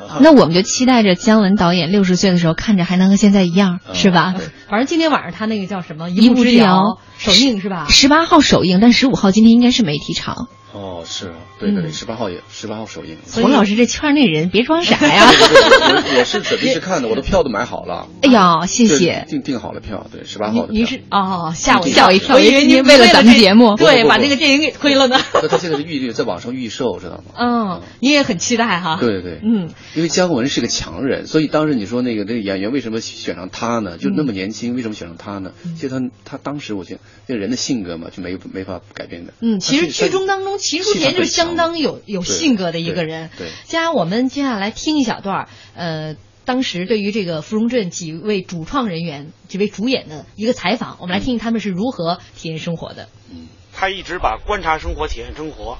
[0.21, 4.35] 那我们就期待着姜文导演六十岁的时候看着还能和现在一样，是吧？
[4.69, 6.83] 反正今天晚上他那个叫什么《一步之之遥遥》
[7.19, 7.87] 首映是吧？
[7.89, 10.49] 十八号首映，但十五号今天应该是媒体场。
[10.73, 13.17] 哦，是啊，对对对，嗯十八号也十八号首映。
[13.25, 15.27] 冯老师这圈内人别装傻呀！
[15.29, 18.07] 我我是准备去看的，我的票都买好了。
[18.23, 19.25] 哎呀，谢谢。
[19.29, 20.73] 订订好了票，对，十八号的票。
[20.73, 25.19] 您是哦，吓我吓我一跳我以为您为了咱们节目对，把那个电影给推了呢。
[25.35, 27.25] 那他现在是预定在网上预售，知道吗？
[27.37, 28.99] 嗯，你也很期待哈。
[29.01, 33.99] 对对对，嗯，因为姜文是个强人，所以当时你说那个那个演员为什么选上他呢？
[33.99, 35.51] 就那么年轻，为什么选上他呢？
[35.75, 39.33] 其实他他当时我觉得这个人的性格嘛，就没没法改变的。
[39.41, 43.31] 嗯，其实剧中当中秦书田就是相当有有性格的一个人。
[43.37, 53.09] 对，接下来我们接下来听一小段儿，呃，当时对于这个芙蓉镇几位主创人员、几位主演的一个采访，我们来听听他们是如何体验生活的。
[53.33, 55.79] 嗯他一直把观察生活、体验生活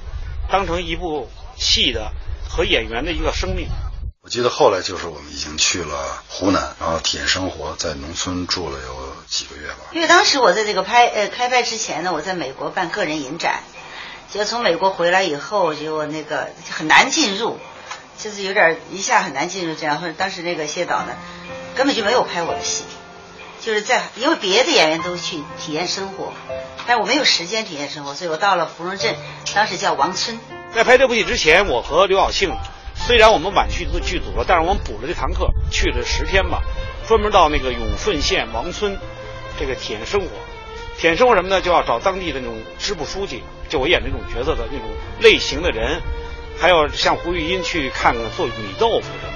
[0.49, 2.13] 当成一部戏的
[2.49, 3.67] 和演员的一个生命。
[4.23, 9.91] 我记得后来就是我们已经去了湖南，然后体验生活，在农村住了有几个月吧。
[9.93, 13.63] 因为当时我在这个拍呃开拍之前呢，我在美国办个人影展，
[14.31, 17.59] 结果从美国回来以后，结果那个很难进入，
[18.17, 19.99] 就是有点一下很难进入这样。
[19.99, 21.17] 或者当时那个谢导呢，
[21.75, 22.85] 根本就没有拍我的戏，
[23.59, 26.31] 就是在因为别的演员都去体验生活，
[26.87, 29.15] 但我没有时间体验生活，所以我到了芙蓉镇，
[29.53, 30.39] 当时叫王村。
[30.73, 32.55] 在拍这部戏之前，我和刘晓庆
[32.95, 36.61] 虽然我们晚去剧组了，但是我们补了这堂课，去了十天吧，
[37.05, 38.97] 专门到那个永顺县王村
[39.59, 40.27] 这个体验生活。
[41.01, 41.59] 体验生活什么呢？
[41.61, 44.87] 就要找当地的那种支部书记，就我演那种角色的那种
[45.19, 45.99] 类型的人，
[46.59, 49.33] 还有像胡玉音去看看做米豆腐什么，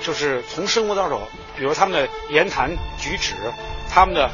[0.00, 3.34] 就是从生活到手，比如他们的言谈举止，
[3.90, 4.30] 他们的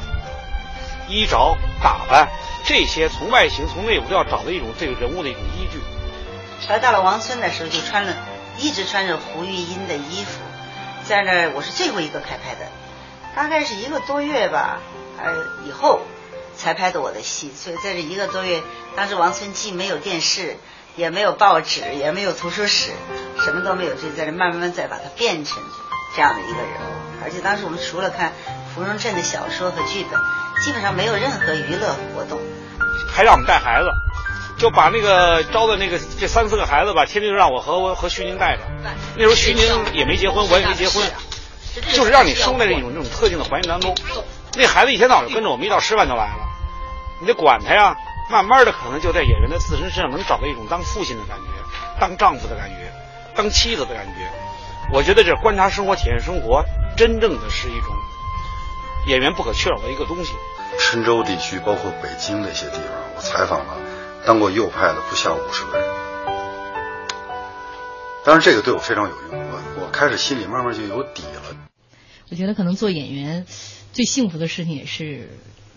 [1.09, 2.29] 衣着打扮，
[2.63, 5.81] 这些从外形从内部都要找到一种这个人物的一种依据。
[6.69, 8.15] 来到了王村的时候，就穿了，
[8.57, 10.39] 一直穿着胡玉音的衣服，
[11.03, 12.71] 在那儿我是最后一个开拍的，
[13.35, 14.79] 大概是一个多月吧，
[15.21, 15.33] 呃
[15.67, 15.99] 以后
[16.57, 18.61] 才拍的我的戏，所以在这一个多月，
[18.95, 20.57] 当时王村既没有电视，
[20.95, 22.91] 也没有报纸，也没有图书室，
[23.43, 25.61] 什么都没有，就在这慢慢再把它变成
[26.15, 27.23] 这样的一个人物。
[27.23, 28.33] 而且当时我们除了看
[28.73, 30.19] 芙蓉镇的小说和剧本，
[30.63, 32.39] 基本上没有任何娱乐活动。
[33.11, 33.87] 还让我们带孩子，
[34.57, 38.63] 就把那个招的那个这三四个孩子吧，天天就让我和我和徐宁带着。
[39.15, 39.63] 那时候徐宁
[39.93, 41.03] 也没结婚，我也没结婚，
[41.93, 43.95] 就是让你生在这种这种特定的环境当中。
[44.55, 46.49] 那孩子一天到晚跟着我们，一到吃饭就来了，
[47.19, 47.97] 你得管他呀。
[48.31, 52.89] 慢慢的，可能就在演员的自身身上能找到一种当父亲的感觉，当丈夫的感觉，
[53.35, 54.31] 当妻子的感觉。
[54.93, 56.63] 我觉得这观察生活、体验生活，
[56.95, 57.93] 真正的是一种
[59.07, 60.33] 演员不可缺少的一个东西。
[60.79, 62.87] 郴州地区，包括北京那些地方，
[63.17, 63.75] 我采访了
[64.25, 65.89] 当过右派的不下五十个人。
[68.23, 71.57] 当然，这个对我非常有用，我我开始心里慢慢就有底了。
[72.31, 73.45] 我觉得可能做演员
[73.93, 75.29] 最幸福的事情也是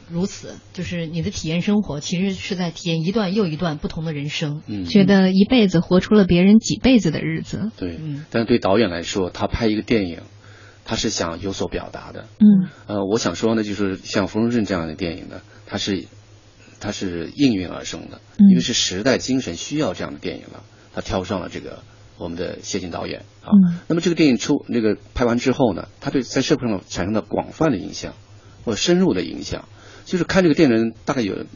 [0.09, 4.63] 如此，就是你的体验生活，其实是在体验一段又一段不同的人生。
[4.67, 7.71] 嗯，觉得一辈子活出了别人几辈子的日子。
[7.77, 7.99] 对，
[8.31, 10.23] 但是对导演来说，他拍一个电影，
[10.85, 12.27] 他是想有所表达的。
[12.39, 16.07] 嗯，呃，我想说呢，就是像《芙蓉镇》这样的电影呢，它是
[16.79, 20.63] 它是应运而生的，嗯因为是时代精神需要这样的电影了，
[20.95, 21.83] 他挑上了这个
[22.19, 23.51] 我们的谢晋导演啊。
[23.53, 28.15] 嗯那么这个电影出那个拍完之后呢，他对在社会上产生了广泛的影响，
[28.65, 29.67] 或者深入的影响。
[30.05, 31.47] 就是看这个电影的人大概有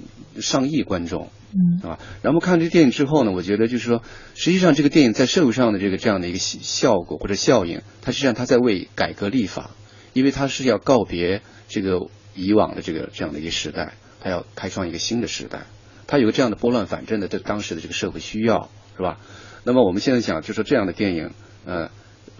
[0.41, 4.03] 上亿观众，嗯啊，然后看这个电影之后呢，我觉得就是说，
[4.35, 9.71] 实际上这个电影在社会上的这个这样的一个效效果或者效应，它实际上它在为改革立法，
[10.15, 15.67] 因为它是要告别这个以往的这个这样的一个时代，它要开创一个新的时代，
[16.09, 19.21] 它有个这样的拨乱反正的这当时的这个社会需要，是吧？
[19.65, 21.31] 那么我们现在讲，就说这样的电影，
[21.67, 21.91] 呃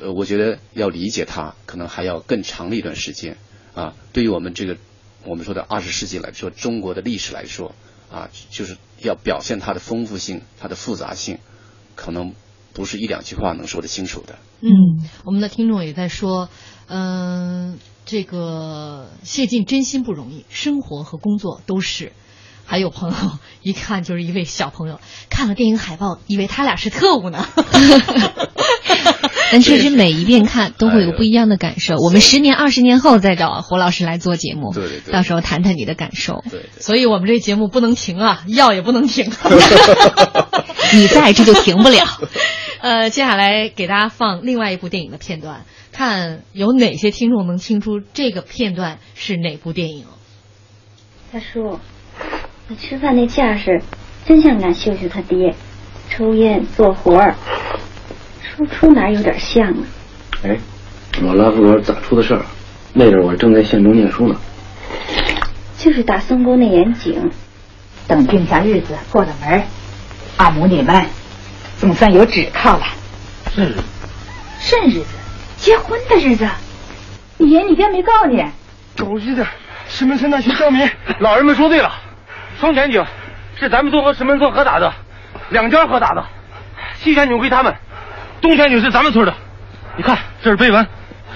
[0.01, 3.37] 呃，我觉得要理解它，可能还要更长的一段时间
[3.75, 3.95] 啊。
[4.13, 4.77] 对于我们这个
[5.25, 7.75] 我们说的二十世纪来说，中国的历史来说
[8.11, 11.39] 啊，就是要表现它的丰富性、它的复杂性，
[11.95, 12.35] 可能
[12.73, 14.39] 不是一两句话能说得清楚的。
[14.63, 14.71] 嗯，
[15.25, 16.49] 我们的听众也在说，
[16.87, 22.13] 嗯、这个谢晋真心不容易，生活和工作都是。
[22.71, 23.17] 还有朋友
[23.63, 27.45] 一看就是一位小朋友，看了电影海报，以为他俩是特务呢。
[29.51, 31.97] 但确实每一遍看都会有不一样的感受。
[31.97, 36.45] 我们十年、二十年后再找胡老师来做节目，对对对到时候谈谈你的感受。
[36.49, 39.29] 对，所以我们这节目不能停啊，要也不能停。
[40.95, 42.07] 你在这就停不了。
[42.83, 50.05] 呃，接下来给大家放另外一部电影的片段，看有哪些听众能听出这个片段是哪部电影。
[51.33, 51.81] 大叔。
[52.71, 53.83] 他吃饭那架势，
[54.25, 55.57] 真像俺秀秀他爹，
[56.09, 57.35] 抽烟做活儿，
[58.41, 59.83] 说出哪有点像啊？
[60.45, 60.57] 哎，
[61.21, 62.43] 我拉夫哥咋出的事儿？
[62.93, 64.37] 那阵我正在县中念书呢。
[65.79, 67.33] 就是打松沟那眼井，
[68.07, 69.65] 等定下日子过了门，
[70.37, 71.07] 阿母你们
[71.77, 72.85] 总算有指靠了。
[73.53, 73.75] 甚日？
[74.61, 75.07] 甚日子？
[75.57, 76.49] 结婚的日子？
[77.37, 78.45] 你爷你爹没告你？
[78.97, 79.45] 狗日的，
[79.89, 81.91] 石门村那群刁民，老人们说对了。
[82.61, 83.07] 双泉井
[83.59, 84.93] 是咱们村和石门村合打的，
[85.49, 86.27] 两家合打的。
[86.99, 87.75] 西泉井归他们，
[88.43, 89.33] 东泉井是咱们村的。
[89.97, 90.87] 你看，这是碑文。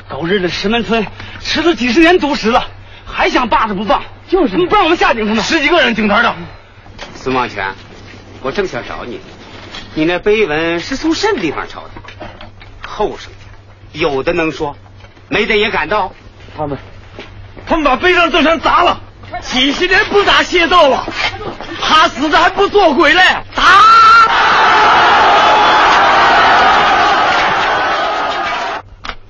[0.07, 1.07] 狗日的石门村
[1.41, 2.67] 吃了几十年独食了，
[3.07, 5.43] 还想霸着不放，就是不让我们下井他们。
[5.43, 6.35] 十几个人井台的。
[7.15, 7.73] 孙望全，
[8.43, 9.19] 我正想找你，
[9.95, 12.29] 你那碑文是从什么地方抄的？
[12.87, 13.33] 后生
[13.93, 14.77] 有的能说，
[15.31, 16.13] 没的也敢道。
[16.55, 16.77] 他们，
[17.67, 19.01] 他们把碑上这山砸了。
[19.43, 21.07] 几十年不打械斗了，
[21.81, 23.21] 怕死的还不做鬼嘞！
[23.55, 23.63] 打！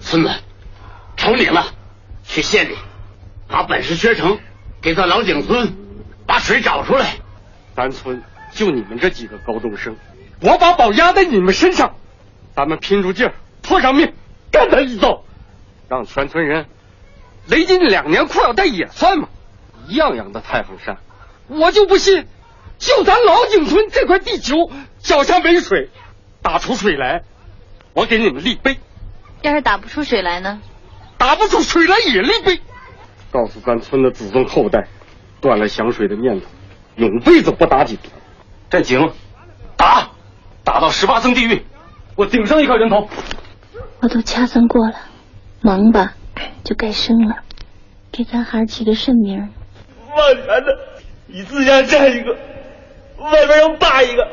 [0.00, 0.30] 孙子，
[1.16, 1.66] 瞅你了，
[2.24, 2.76] 去县里
[3.48, 4.38] 把本事学成，
[4.80, 5.74] 给咱老井村
[6.26, 7.16] 把水找出来。
[7.76, 9.96] 咱村就你们这几个高中生，
[10.40, 11.96] 我把宝压在你们身上，
[12.54, 14.14] 咱们拼出劲儿，拖上命，
[14.52, 15.24] 干他一遭，
[15.88, 16.66] 让全村人
[17.46, 19.28] 雷金两年裤腰带也算嘛。
[19.86, 20.98] 一样样的太行山，
[21.48, 22.26] 我就不信，
[22.78, 25.90] 就咱老井村这块地球脚下没水，
[26.42, 27.22] 打出水来，
[27.92, 28.78] 我给你们立碑。
[29.42, 30.60] 要是打不出水来呢？
[31.18, 32.60] 打不出水来也立碑，
[33.30, 34.88] 告诉咱村的子孙后代，
[35.40, 36.46] 断了想水的念头，
[36.96, 37.98] 永辈子不打井。
[38.70, 39.12] 这井
[39.76, 40.10] 打，
[40.64, 41.64] 打到十八层地狱，
[42.16, 43.08] 我顶上一块人头。
[44.00, 44.96] 我都掐算过了，
[45.62, 46.14] 忙吧
[46.64, 47.36] 就该生了，
[48.10, 49.50] 给咱孩儿起个甚名？
[50.16, 50.78] 望泉的，
[51.26, 52.36] 你自家占一个，
[53.18, 54.28] 外边要霸一个，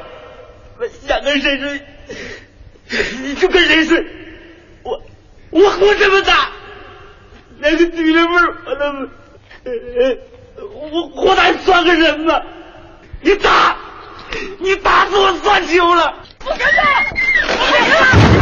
[1.08, 1.82] 想跟谁睡，
[3.24, 4.06] 你就跟谁睡。
[4.84, 5.02] 我
[5.50, 6.50] 我活这么大，
[7.60, 9.10] 连个女人味我都没，
[10.92, 12.42] 我活还算个人吗？
[13.22, 13.78] 你打，
[14.60, 16.16] 你打死我算球了！
[16.40, 17.04] 不敢打，
[17.58, 18.41] 不敢打，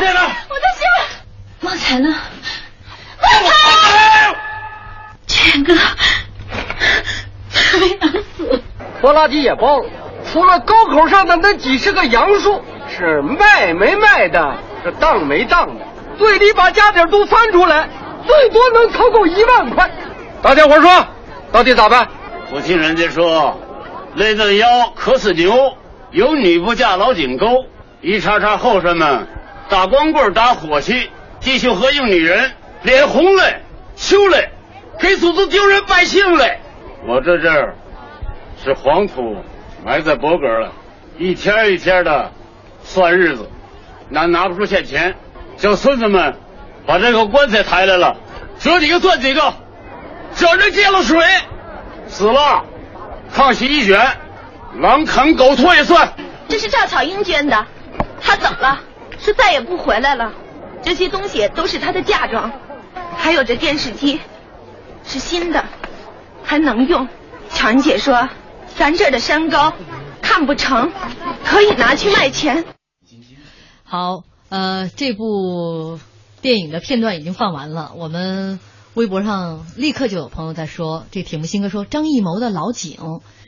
[0.00, 0.22] 在哪？
[0.48, 0.88] 我的心。
[1.60, 2.08] 旺财呢？
[3.22, 4.34] 旺财！
[5.26, 5.74] 天哥，
[7.52, 8.62] 太难死。
[9.00, 9.88] 拖拉机也包了，
[10.32, 15.84] 除了沟口上的那几十个杨树是卖没卖的，是当没当的，
[16.18, 17.88] 最低把家底都翻出来，
[18.26, 19.90] 最多能凑够一万块。
[20.40, 21.06] 大家伙说，
[21.52, 22.08] 到底咋办？
[22.50, 23.60] 我听人家说，
[24.14, 25.76] 累得腰渴死牛，
[26.10, 27.66] 有女不嫁老井沟。
[28.02, 29.28] 一茬茬后生们。
[29.70, 31.08] 打光棍打火气，
[31.40, 32.50] 弟兄和应女人，
[32.82, 33.62] 脸红嘞，
[33.94, 34.50] 羞嘞，
[34.98, 36.58] 给祖宗丢人败姓嘞。
[37.06, 37.76] 我这阵儿
[38.62, 39.36] 是黄土
[39.86, 40.72] 埋在脖梗了，
[41.18, 42.32] 一天一天的
[42.82, 43.48] 算日子，
[44.12, 45.14] 俺拿不出现钱，
[45.56, 46.34] 叫孙子们
[46.84, 48.16] 把这个棺材抬来了，
[48.58, 49.54] 折几个算几个，
[50.34, 51.24] 只要人见了水，
[52.08, 52.64] 死了，
[53.32, 54.00] 炕席一卷，
[54.80, 56.12] 狼啃狗拖也算。
[56.48, 57.66] 这是赵巧英捐的，
[58.20, 58.80] 他怎么了。
[59.20, 60.32] 是再也不回来了，
[60.82, 62.50] 这些东西都是他的嫁妆，
[63.16, 64.20] 还有这电视机，
[65.04, 65.64] 是新的，
[66.42, 67.06] 还能用。
[67.50, 68.28] 巧人姐说，
[68.76, 69.74] 咱这儿的山高，
[70.22, 70.90] 看不成，
[71.44, 72.64] 可以拿去卖钱。
[73.84, 75.98] 好，呃，这部
[76.40, 78.60] 电影的片段已经放完了，我们。
[78.94, 82.96] 微博上立刻就有朋友在说，这铁木心哥说张艺谋的老井，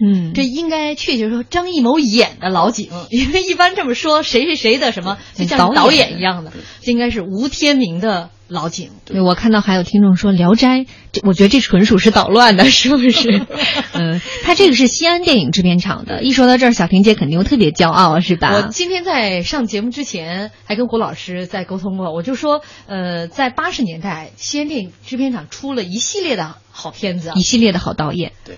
[0.01, 6.19] 嗯，这应该确切说张艺谋演的老井， 因为一般这么说谁是谁的什么，就像导演。
[6.19, 8.91] 一样的，这应该是吴天明的老井。
[9.05, 10.81] 对，我看到还有听众说《聊斋》，
[11.13, 13.47] 这我觉得这纯属是捣乱的， 是不是？
[13.93, 18.53] 嗯， 他这个是西安电影制片厂的，一说到这儿，小婷姐肯定特别骄傲，是吧？
[18.55, 28.33] 我今天在上节目之前还跟胡老师在沟通过，我就说，呃，在八十年代，西安电影制片厂出了一系列的好片子，一系列的好导演。
[28.45, 28.57] 对，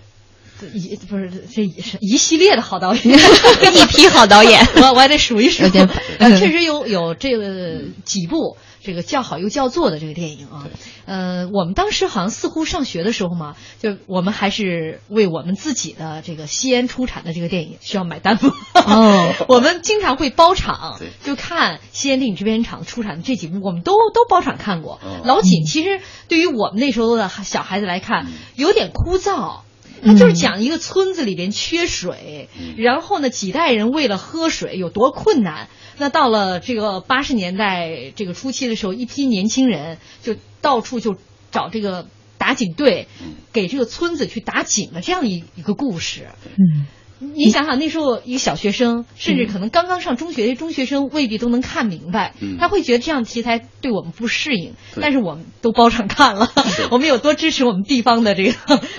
[0.73, 10.69] 一不是这一是一系列的好导演， 一批好导演，我我还得数一数确实有有这个几部这个叫好又叫座的这个电影啊。
[11.07, 18.53] 呃，我们当时好像似乎上学的时候嘛，就我们还是为我们自己的这个西安出产的这个电影需要买单嘛。
[18.75, 25.01] 哦， 我们经常会包场，就看西安电影制片厂出产的这几部，我们都都包场看过。
[25.25, 29.64] 老锦其实对于我们那时候的小孩子来看，有点枯燥。
[30.05, 35.69] 他就是讲一个村子里边缺水，然后呢，几代人为了喝水有多困难。
[35.99, 41.17] 那到了这个八十年代这个初期的时候，一批年轻人就到处就
[41.51, 43.09] 找这个打井队，
[43.53, 46.29] 给这个村子去打井的这样一一个故事。
[46.57, 46.87] 嗯。
[47.21, 52.35] 你想想，那时候一个小学生，甚至可能刚刚上中学的中学生，未必都能看明白。
[52.59, 56.53] 他会觉得这样题材对我们不适应，但是我们都包场看了，
[56.91, 58.53] 我们有多支持我们地方的这个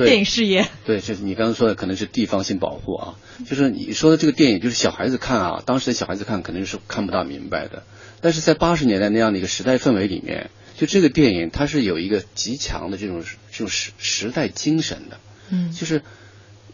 [0.06, 0.66] 电影事业。
[0.86, 3.16] 对，就是你刚刚说的，可能是地方性保护啊。
[3.46, 7.84] 就是你说的这个电影，就是小孩子看啊，当时的小孩子看肯定是看不大明白的。
[8.22, 15.20] 但是在八十年代那样的一个时代氛围里面，就这个电影它是有一个极强的这种这种时时代精神的。
[15.52, 16.02] 嗯，就是。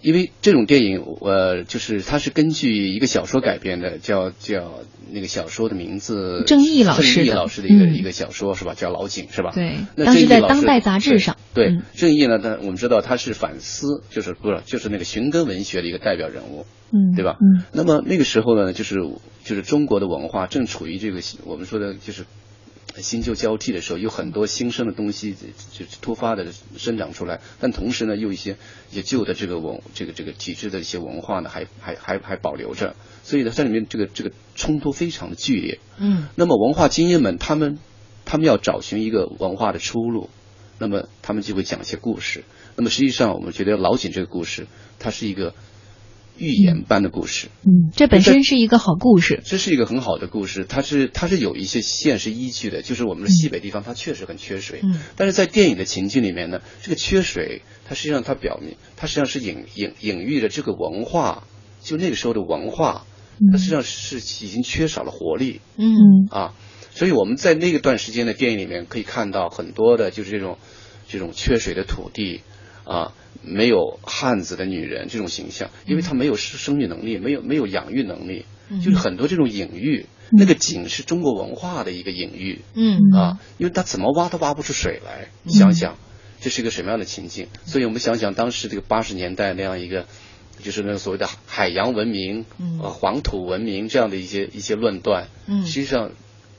[0.02, 4.80] 因为这种电影，呃，就是它是根据一个小说改编的，叫叫
[5.12, 8.74] 那个小说的名字，郑毅老师郑毅老师的一个一个小说是吧？
[8.74, 9.52] 叫《老井》是吧？
[9.54, 11.38] 对，那当时在《当代》杂志上。
[11.54, 17.38] 对，郑毅呢，他我们知道他是反思，就是不是就是那个寻根文学的一个代表人物，嗯，对吧？
[17.40, 17.64] 嗯。
[17.72, 18.96] 那么那个时候呢，就是
[19.44, 22.26] 就是中国的文化正处于这个我们说的就是。
[22.98, 25.36] 新旧交替的时候，有很多新生的东西
[25.72, 28.58] 就突发的生长出来，但同时呢，又一些
[28.92, 35.80] 一些旧的这个文这个这个体制的一些文化呢，还还还还保留着，所以呢，在里面这个这个冲突非常的剧烈。
[35.98, 36.28] 嗯。
[36.36, 37.80] 那么文化精英们，他们
[38.26, 40.30] 他们要找寻一个文化的出路，
[40.78, 42.44] 那么他们就会讲一些故事。
[42.76, 44.68] 那么实际上，我们觉得老井这个故事，
[45.00, 45.54] 它是一个。
[46.42, 49.42] 寓言般的故事，嗯，这本身是一个好故事。
[49.46, 61.44] 这是一个很好的故事，它是它是有一些现实依据的，就是我们的西北地方它确实很缺水，嗯，但是在电影的情境里面呢，这个缺水它实际上它表明，它实际上是隐隐隐喻着这个文化，
[61.80, 63.06] 就那个时候的文化，
[63.52, 66.26] 它实际上是已经缺少了活力，嗯。
[66.32, 66.54] 啊，
[66.90, 70.58] 所以我们在那个段时间的电影里面可以看到很多的就是这种
[71.08, 72.42] 这种缺水的土地
[72.92, 73.14] 啊。
[73.44, 78.46] 没有汉子的女人这种形象，因为她没有生生育能力，没有没有养育能力，
[78.86, 80.06] 就是很多这种隐喻。
[80.30, 85.30] 那个井是中国文化的一个隐喻，嗯啊，因为她怎么挖都挖不出水来。
[85.42, 85.98] 你想想，
[86.40, 87.48] 这是一个什么样的情境？
[87.66, 90.06] 所以我们想想当时这个八十年代那样一个，
[90.62, 92.46] 就是那个所谓的海洋文明、
[92.80, 96.12] 呃黄土文明这样的一些一些论断，嗯，实际上。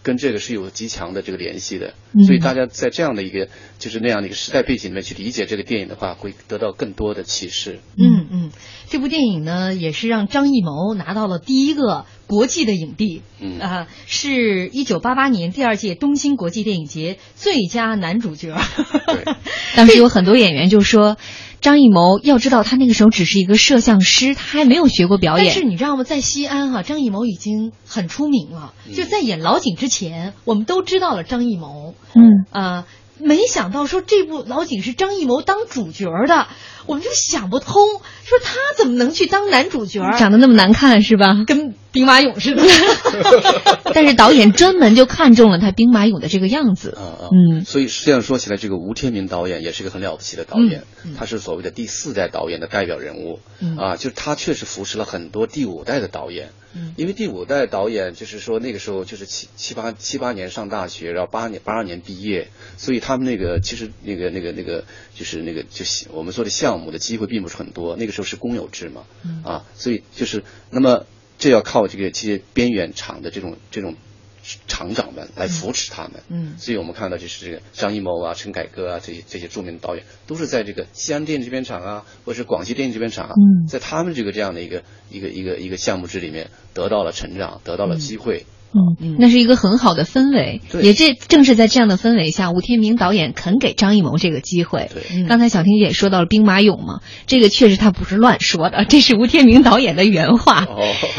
[0.03, 1.95] 跟这个是有极强的这个联系的，
[2.27, 3.49] 所以大家在这样的一个
[3.79, 7.79] 就是那样的一个时代背景里面去理解这个电影的话，会得到更多的启示。
[7.97, 8.51] 嗯嗯，
[8.89, 18.57] 这部电影呢，也是让张艺谋拿到了第一个国际的影帝，嗯啊，是一九八八年第二届东京国际电影节最佳男主角。
[19.07, 19.25] 对，
[19.77, 21.17] 当时有很多演员就说。
[21.63, 25.47] 张艺谋要知道，他那个时候只是一个摄像师，他还没有学过表演。
[25.47, 26.03] 但是你知道吗？
[26.03, 28.75] 在西安哈，张艺谋已经很出名了。
[28.93, 31.95] 就在演老井之前，我们都知道了张艺谋。
[32.15, 32.87] 嗯啊，
[33.19, 36.49] 没想到说这部老井是张艺谋当主角的，
[36.87, 37.83] 我们就想不通，
[38.25, 40.01] 说他怎么能去当男主角？
[40.19, 41.45] 长得那么难看是吧？
[41.47, 42.63] 跟兵马俑似的。
[43.95, 46.97] 但是导演专门就看中了他兵马俑的这个样子。
[47.31, 50.85] 嗯，所以实际上说起来，这个吴天明导演也是一个很了不起的导演，
[51.19, 53.41] 他是所谓的第四代导演的代表人物。
[53.61, 56.51] 嗯啊，就是他确实扶持了很多第五代的导演。
[56.75, 64.85] 嗯，因为第五代导演就是说那个时候就是七七八七八年上大学，然后八年八二年毕业，所以他们那个其实那个那个那个
[65.15, 67.97] 就是那个就是我们做的项目的机会并不是很多。
[67.97, 69.05] 那个时候是公有制嘛，
[69.45, 71.07] 啊，所以就是那么
[71.39, 73.95] 这要靠这个这些边缘厂的这种这种。
[74.67, 88.45] 厂长们来扶持他们，嗯，所以我们看到就是这个张艺谋啊、陈凯歌啊这些这些著名的导演，都是在这个西安电影制片厂啊，或者是广西电影制片厂啊，嗯，在他们这个这样的一个一个一个一个项目制里面得到了成长，得到了机会。
[88.45, 88.62] 嗯，
[89.19, 94.91] 那是一个很好的氛围，也这正是在这样的氛围下，吴天明导演肯给张艺谋这个机会。
[94.93, 100.67] 对，刚才小婷也说到了兵马俑嘛，这个确实他不是乱说的， 这是吴天明导演的原话，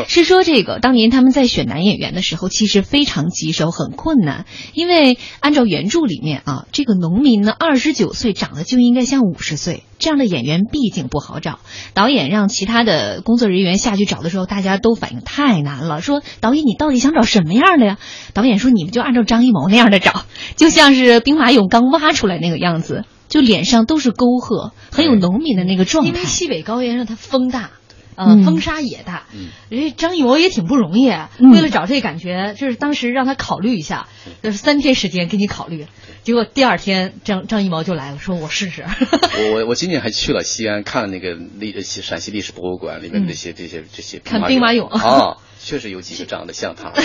[0.07, 9.83] 是说这个当年他们在选男演员的时候，其实非常棘手，很困难，因为按照原著里面啊，这个农民呢二十九岁长得就应该像五十岁。
[10.03, 11.59] 这样的演员毕竟不好找。
[11.93, 17.97] 导演让其他的工作人员下去找的时候，大家都反应太难了，说导演你到底想找什么样的呀？
[18.33, 20.25] 导演说你们就按照张艺谋那样的找，
[20.57, 26.09] 就像是兵马俑刚挖出来那个样子，就脸上都是沟壑，很有农民的那个状态。
[26.09, 27.71] 因为西北高原上它风大。
[28.15, 29.23] 呃，嗯风沙也大，
[29.69, 31.07] 人家张艺谋也挺不容易，
[31.39, 34.07] 为了找这感觉，就是当时让他考虑一下，
[34.43, 35.87] 就是三天时间给你考虑，
[36.23, 38.83] 结果第二天张张艺谋就来了，说我试试。
[39.37, 46.93] 我我我今年还去了西安，看了那个历陕西历史博物馆里面这些、这些这些看兵马俑啊，确实有几个长得像他。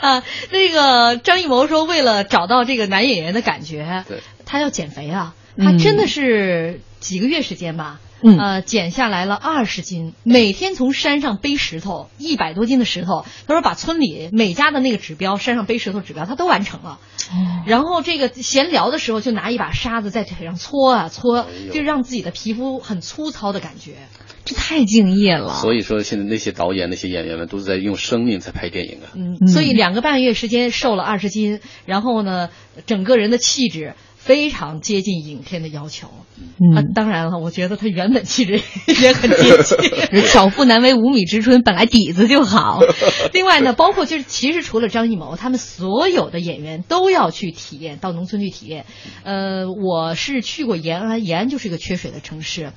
[0.00, 8.00] 啊，那个张艺谋说，为了找到这个男演员的感觉，对，他要减肥啊，嗯他真的是几个月时间吧。
[8.00, 13.24] 嗯呃，减下来了二十斤，每天从山上背石头，一百多斤的石头。
[13.46, 16.98] 他说把村里每家的那个指标，山上背石头指标，他都完成了。
[17.30, 23.94] 哦然后这个闲聊的时候，就拿一把沙子在腿上搓啊搓，就让自己的皮肤很粗糙的感觉。
[24.44, 25.54] 这太敬业了。
[25.54, 29.12] 所以说，现在那些导演、那些演员们都是在用生命在拍电影啊。
[29.14, 32.50] 嗯，所以两个半月时间瘦了二十斤，然后呢，
[32.86, 33.94] 整个人的气质
[34.24, 36.08] 非常接近影片的要求。
[36.60, 38.52] 嗯啊，当然了，我觉得他原本气质
[39.02, 40.22] 也很接近。
[40.30, 42.80] 巧妇难为无米之炊，本来底子就好。
[43.32, 48.86] 另外呢，包括就是其实除了张艺谋，他们所有的演员都要去体验，到农村去体验。
[49.24, 52.72] 呃，我是去过延安，延安就是一个缺水的城市。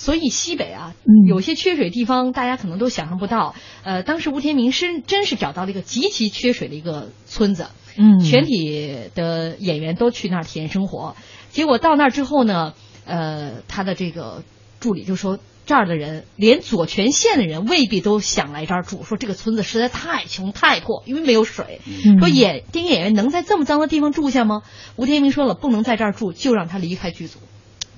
[0.00, 0.94] 所以西北啊，
[1.28, 3.54] 有些缺水地方，大家可能都想象不到。
[3.84, 7.66] 呃，当时吴天明是真是找到了一个极其缺水的一个村子，
[7.98, 11.16] 嗯全体的演员都去那儿体验生活。
[11.50, 12.72] 结果到那儿之后呢，
[13.04, 14.42] 呃，他的这个
[14.80, 15.38] 助理就说。
[15.66, 19.04] 这儿的人，连左权县的人未必都想来这儿住。
[19.04, 21.80] 说这个村子实在太穷太破，因为没有水。
[21.86, 24.62] 嗯说演电影演员能在这么脏的地方住下吗？
[24.96, 27.38] 吴天明说了，不能在这儿住，就让他离开剧组。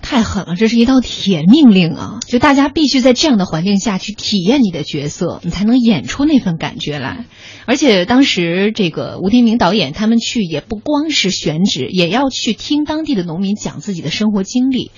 [0.03, 2.19] 太狠了，这是一道铁命令啊！
[2.27, 7.25] 就大家必须在这样的环境下去体验你的角色，你才能演出那份感觉来。
[7.65, 14.91] 而且当时这个吴天明导演他们去也不光是选址，也要去听当地的农民讲自己的生活经历。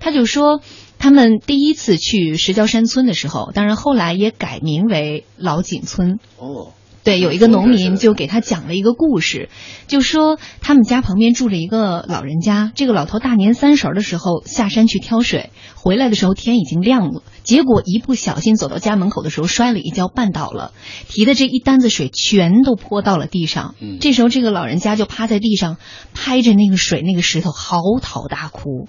[0.00, 0.60] 他就说，
[0.98, 6.18] 他们第一次去石礁山村的时候，当然后来也改名为老井村。
[6.38, 6.72] 哦。
[7.04, 9.48] 对，有一个农民就给他讲了一个故事，
[9.88, 20.72] 就说他们家旁边住着一个老人家，这个老头大年三十的时候下山去挑水，回来的时候天已经亮了，结果一不小心走到家门口的时候摔了一跤，绊倒了，
[21.08, 23.74] 提的这一担子水全都泼到了地上。
[23.80, 25.78] 嗯这时候这个老人家就趴在地上，
[26.14, 28.86] 拍着那个水那个石头嚎啕大哭。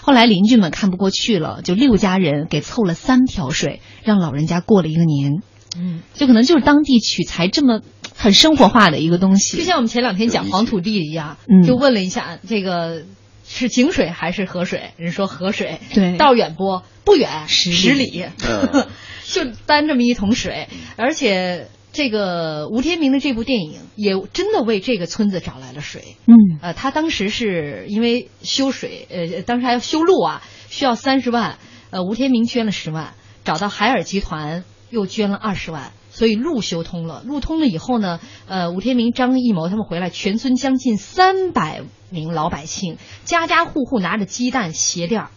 [0.00, 5.42] 后来邻居们看不过去了，就六家人给凑了三瓢水，让老人家过了一个年。
[5.76, 7.80] 嗯，就可能就是当地取材这么
[8.14, 11.66] 很生活化的一个东西，就像我们前两天讲黄土地一样，嗯。
[11.66, 13.04] 就问了一下这个
[13.46, 16.16] 是井水还是河水，人说河水，对。
[16.16, 16.82] 道远不？
[17.04, 18.04] 不远，十十里。
[18.04, 18.86] 里，嗯。
[19.26, 21.68] 就担这么一桶水，而且。
[21.90, 26.16] 这个吴天明的这部电影也真的为这个村子找来了水。
[26.26, 31.58] 嗯，呃，他当时是因为修水，呃，当时还要修路啊，需要三十万，
[31.90, 37.22] 呃，吴天明捐了十万，找到海尔集团又捐了二十万，所以路修通了。
[37.24, 45.30] 路通了以后呢，呃，吴天明、张艺谋他们回来，全村将近三百名老百姓，家家户户拿着鸡蛋、鞋垫儿。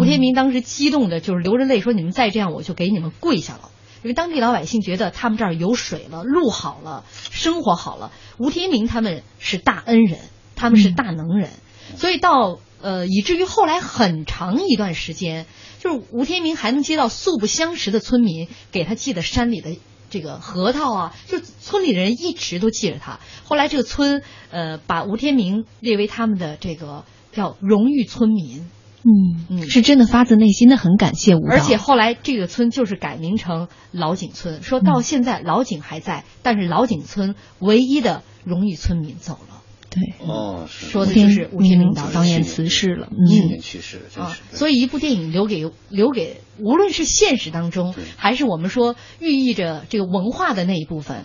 [0.00, 3.70] 吴天明当时激动的就是流着泪说：“你们再这样，我就给你们跪下了。”
[4.02, 8.10] 因为当地老百姓觉得他们这儿有水了，路好了，生活好了。
[8.38, 10.18] 吴天明他们是大恩人，
[10.56, 11.50] 他们是大能人，
[11.96, 15.44] 所以到呃，以至于后来很长一段时间，
[15.80, 19.76] 就是吴天明还能接到素不相识的村民给他寄的山里的
[20.10, 23.18] 这个核桃啊，就村里的人一直都记着他。
[23.44, 28.70] 后来这个村呃，把吴天明列为他们的这个叫荣誉村民。
[29.02, 39.59] 嗯嗯，是真的发自内心的很感谢吴导，而且后来这个村就是改名成老井村，说到现在老井还在，但是老井村唯一的荣誉村民走了。
[39.90, 51.24] 对，哦，说的就是吴天明导演导演辞世了，去嗯，年去世，真啊。，所以一部电影留给留给，无论是现实当中，还是我们说寓意着这个文化的那一部分，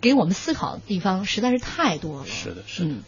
[0.00, 2.26] 给我们思考的地方实在是太多了。
[2.26, 2.88] 是的，是的。
[2.88, 3.02] 嗯，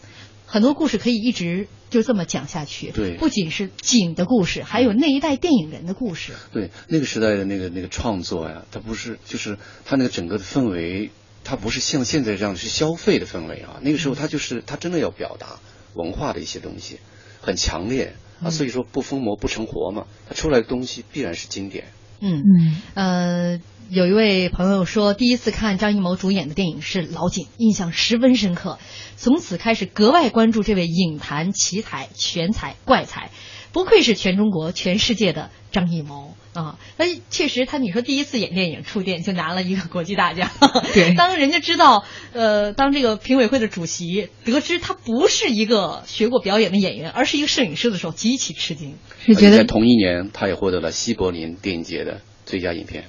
[0.46, 2.92] 很多故事可以一直就这么讲下去。
[2.92, 6.32] 对不仅是景的故事，还有那一代电影人的故事。
[6.52, 11.10] 对那个时代的那个那个创作呀，它不是就是它那个整个的氛围，
[11.46, 13.78] 它不是像现在这样是消费的氛围啊。
[13.80, 15.60] 那个时候它就是它真的要表达
[15.94, 16.98] 文化的一些东西，
[17.40, 18.48] 很强烈啊。
[18.48, 21.86] 嗯所以说不疯魔不成活嘛，它出来的东西必然是经典。
[22.20, 28.78] 嗯嗯呃，有一位朋友说，第一次看张艺谋主演的电影是《老井》，印象十分深刻，
[29.16, 33.30] 从此开始格外关注这位影坛奇才、全才、怪才。
[33.76, 36.78] 不愧是全中国、全世界的张艺谋啊！
[36.96, 40.48] 那确实，他你说第一次演电影触电就拿了一个国际大奖。
[40.94, 42.02] 对， 当人家知道，
[42.32, 48.94] 呃，当这个评委会的主席得知他不是一个学过表演的演员，而是一个摄影师的时候，极其吃惊。
[49.26, 53.04] 是觉得在同一年，他也获得了西柏林电影节的最佳影片，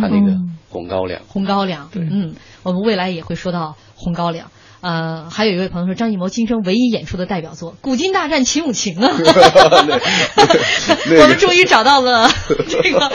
[0.00, 0.32] 他那个
[0.70, 1.20] 《红高粱》。
[1.28, 4.46] 红高粱，嗯，我们未来也会说到《红高粱》。
[4.80, 9.10] 呃，还有一位朋友说，张艺谋今生唯一演出的代表作《古今大战秦俑情》啊，
[11.22, 12.30] 我们终于找到了
[12.68, 13.00] 这个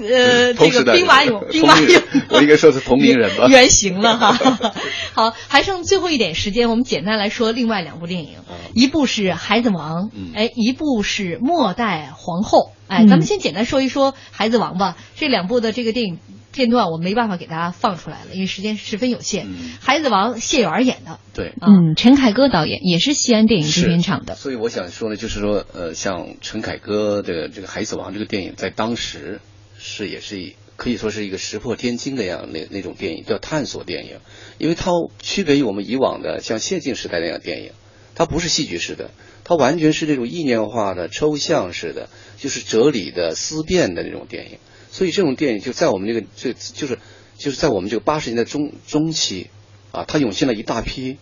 [0.00, 4.72] 呃这个兵马俑，兵马俑，我应该说是同龄人吧，原型了哈。
[5.12, 8.30] 好，还剩最后一点时间，我们简单来说另外两部电影，
[8.74, 10.04] 一部是《孩子王》，
[10.34, 12.58] 哎，一部是《末代皇后》。
[12.88, 16.18] 哎，咱们先简单说一说《孩子王》吧，这两部的这个电影。
[16.52, 19.46] 片段我没办法给大家放出来了，因为时间十分有限。
[19.80, 24.34] 孩子王谢元演的，对，嗯，陈凯歌导演也是西安电影制片厂的。
[24.34, 29.40] 所以我想说呢，就是说，呃，像陈凯歌的这个《孩子王》这个电影，在当时
[29.78, 34.18] 是也是可以说是一个石破天惊的样那那种电影，叫探索电影，
[34.58, 34.90] 因为它
[35.22, 37.72] 区别于我们以往的像谢晋时代那样电影，
[38.14, 39.10] 它不是戏剧式的，
[39.44, 44.58] 它完全是这种意念化的、抽象式的，就是哲理的思辨的那种电影。
[45.00, 46.98] 所以这种电影就在我们这个这就是
[47.38, 49.48] 就是在我们这个八十年代中中期
[49.92, 51.16] 啊，它涌现了一大批，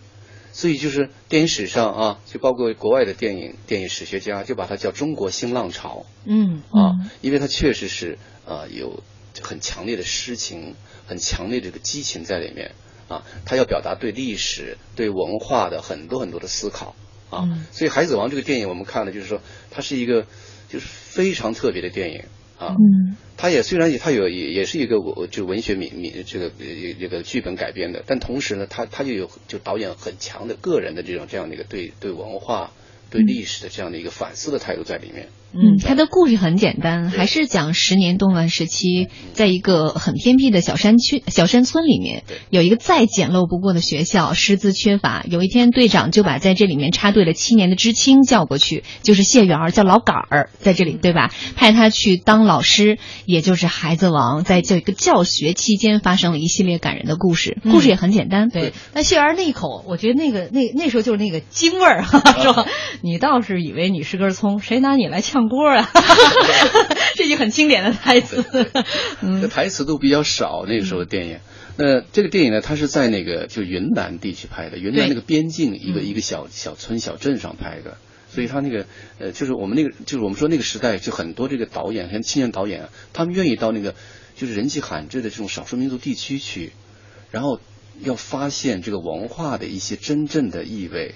[0.53, 6.07] 所以就是电影史上啊，就包括国外的电影电影史学家就把它叫中国新浪潮。
[6.25, 9.05] 嗯啊，因为它确实是啊有
[9.41, 10.75] 很强烈的诗情，
[11.07, 12.73] 很强烈的这个激情在里面
[13.07, 16.97] 啊，它要表达对历史对文化的很多很多的思考
[17.31, 17.49] 啊。
[17.71, 20.27] 所以《海子王》这个电影我们看了，就是说它是一个
[20.69, 22.25] 就是非常特别的电影。
[22.59, 26.51] 啊，嗯，他也虽然也他有也也是一个我就文学名名这个
[26.99, 32.73] 这个剧本改编的，但同时呢，他他就有就导演很强的个人的这种这样的一个对对文化
[33.11, 35.29] 对历史的这样的一个反思的态度在里面。
[35.55, 45.25] 嗯，他的故事很简单，还是讲十年动乱时期，在一个很偏僻的小山区、小山村里面，有一个再简陋不过的学校，师资缺乏。
[45.27, 51.33] 有一天，队长就把在这里面插队了七年的知青叫过去，就是谢元儿，叫老杆儿，在这里对吧？
[51.57, 57.57] 派他去当老师，也就是孩子王，在这个教学期间发生了一系列感人的故事。
[57.63, 58.75] 故事也很简单，对。
[58.93, 62.03] 但谢元儿那一口，我觉得那个那那时候就是那个京味儿，
[62.43, 62.67] 说
[63.01, 65.38] 你倒是以为你是根葱，谁拿你来呛？
[65.39, 65.89] 唱歌啊，
[67.15, 68.45] 这句很经典的台词。
[69.23, 70.65] 嗯，台词都比较少。
[70.67, 71.39] 那个时候的电影，
[71.77, 77.99] 那这个电影呢，它是在那个就云南地区拍的，云南那个边境一个一个小小村小镇上拍的。
[78.31, 78.85] 所以他那个
[79.21, 83.95] 呃，就是我们那个就是我们说那个时代，就很多这个导演，像青年导演，他们愿意到那个
[84.35, 86.73] 就是人迹罕至的这种少数民族地区去，
[87.31, 87.61] 然后
[88.01, 91.15] 要发现这个文化的一些真正的意味。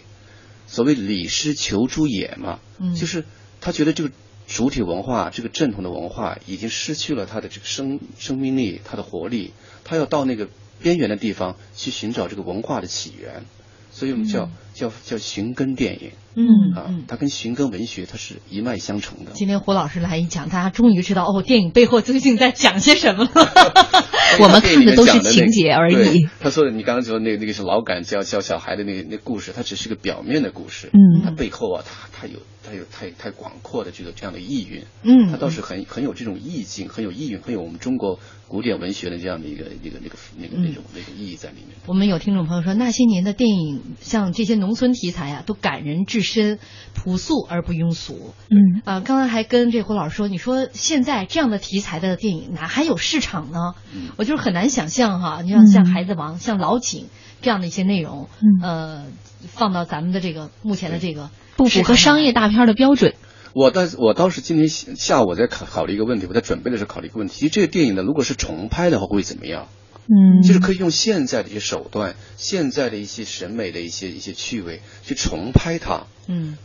[0.68, 2.60] 所谓礼失求诸野嘛，
[2.94, 3.24] 就是。
[3.62, 4.10] 他觉得这个
[4.46, 9.54] 主体文化，这个正统的文化已经失去了它的这个生生命力，它的活力。
[9.84, 10.48] 他要到那个
[10.80, 13.44] 边缘的地方去寻找这个文化的起源，
[13.92, 14.50] 所以我们叫
[14.82, 16.10] 叫叫寻根电影。
[16.34, 19.32] 嗯啊，它跟寻根文学它是一脉相承的。
[19.34, 23.30] 今天胡老师来一讲，大家终于知道哦，电影背后究竟在讲些什么了。
[24.40, 26.26] 我们看的都是情节而已。
[26.40, 30.88] 他说的，你刚刚说那那个是老感教教小孩的那那故事，它只是个表面的故事。
[30.94, 32.38] 嗯，它背后啊，它它有。
[32.64, 41.76] 它有太太广阔的这个这样的意蕴，嗯，它倒是很很有这种意境，很有意蕴，很有我们中国古典文学的这样的一个一个那个那个那种那个意义在里面。
[41.86, 46.58] 我们有听众朋友说，那些年的电影像这些农村题材啊，都感人至深，
[46.94, 48.34] 朴素而不庸俗。
[48.50, 53.74] 嗯啊，刚才还跟这胡老师说，你说现在这样的题材的电影哪还有市场呢？
[53.94, 57.04] 嗯，我就是很难想象哈，你像像《孩子王》、像《老井》
[57.40, 59.06] 这样的一些内容，嗯呃，
[59.46, 61.30] 放到咱们的这个目前的这个。
[61.54, 63.14] 不符合商业大片的标准。
[63.54, 67.34] 我倒我倒是今天下午在考考虑一个问题，我在准备的时候考虑一个问题。
[67.34, 69.68] 其实这个电影呢，如果是重拍的话，会怎么样？
[70.08, 76.06] 嗯，就是可以用现在的一些手段，现在的一些审美的一些一些趣味去重拍它。
[76.28, 76.56] 嗯，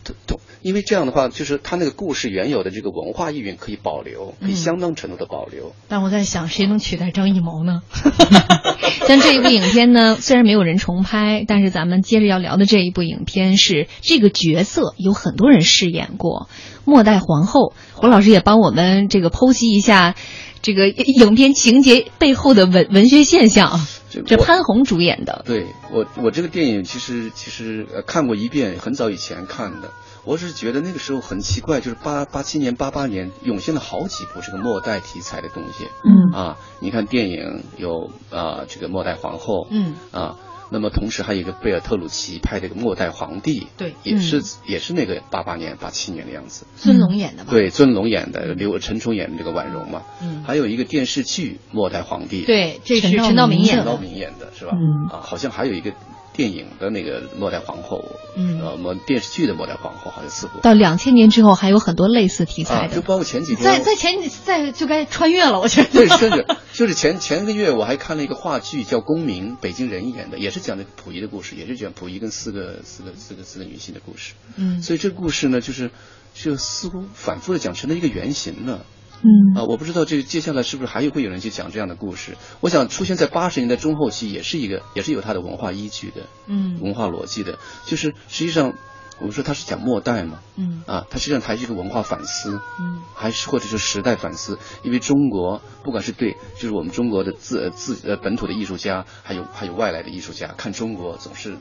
[0.62, 5.74] 因为这样的话，就是它那个故事原有的这个文化意蕴可以保留，可以相当程度的保留。
[5.88, 7.82] 但我在想，谁能取代张艺谋呢？
[9.08, 16.50] 像这一部影片呢，虽然没有人重拍，但是咱们接着要聊的这一部影片是这个角色有很多人饰演过，
[16.86, 17.74] 末代皇后。
[17.94, 20.16] 胡老师也帮我们这个剖析一下。
[20.62, 23.80] 这个影片情节背后的文文学现象，
[24.26, 25.44] 这潘虹主演的。
[25.46, 29.92] 对我，我这个电影其实其实看过一遍，很早以前看的。
[30.26, 35.88] 我是觉得那个时候很奇怪，就是八八七年、八八年涌现了好几部这个末代题材的东西。
[36.04, 39.68] 嗯啊，你看电影有啊这个末代皇后。
[39.72, 40.36] 嗯啊，
[40.70, 46.66] 那么同时还有一个贝尔特鲁奇拍的一个《末代皇帝》，对，也是、也是那个八八年、八七年的样子。
[46.76, 47.52] 尊龙演的吧？
[47.52, 50.04] 对，尊龙演的，刘陈冲演的这个婉容嘛。
[50.22, 50.44] 嗯。
[50.44, 53.84] 还有一个电视剧《末代皇帝》，对，这是陈道明演的。
[53.84, 54.72] 陈道明演的是吧？
[54.74, 55.08] 嗯。
[55.12, 55.94] 啊，好像还有一个
[56.38, 60.60] 电影的那个末代皇后，嗯，呃，末电视剧的末代皇后好像似乎。
[60.62, 63.64] 到两千年之后还有很多类似题材的，啊、就包括前几天。
[63.64, 65.90] 在在前在就该穿越了，我觉得。
[65.90, 74.34] 对，甚至就是前前个月我还看了一个话剧叫《公民》，北京人演的，也是讲的溥仪的故事，也是讲溥仪跟四个四个四个四个女性的故事。
[74.56, 74.84] 嗯。
[74.84, 75.90] 所以这个故事呢，就是
[76.36, 78.86] 就似乎反复的讲成了一个原型了。
[79.24, 82.38] 嗯啊，我不知道这个接下来是不是还有会有人去讲这样的故事？
[82.60, 87.58] 我想出现在八十年代中后期，也是一个，也是有它的文化依据的，嗯，文化逻辑的。
[87.86, 88.76] 就是实际上，
[89.20, 94.60] 我们说它是讲末代嘛，嗯，啊，它实际上还是一个文化反思，嗯，还是或者是时代反思。
[94.84, 101.58] 因为中国不管是对，就是我们中国的自呃自呃本土的艺术家，还有还有外来的艺术家，看中国总是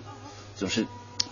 [0.54, 0.86] 总是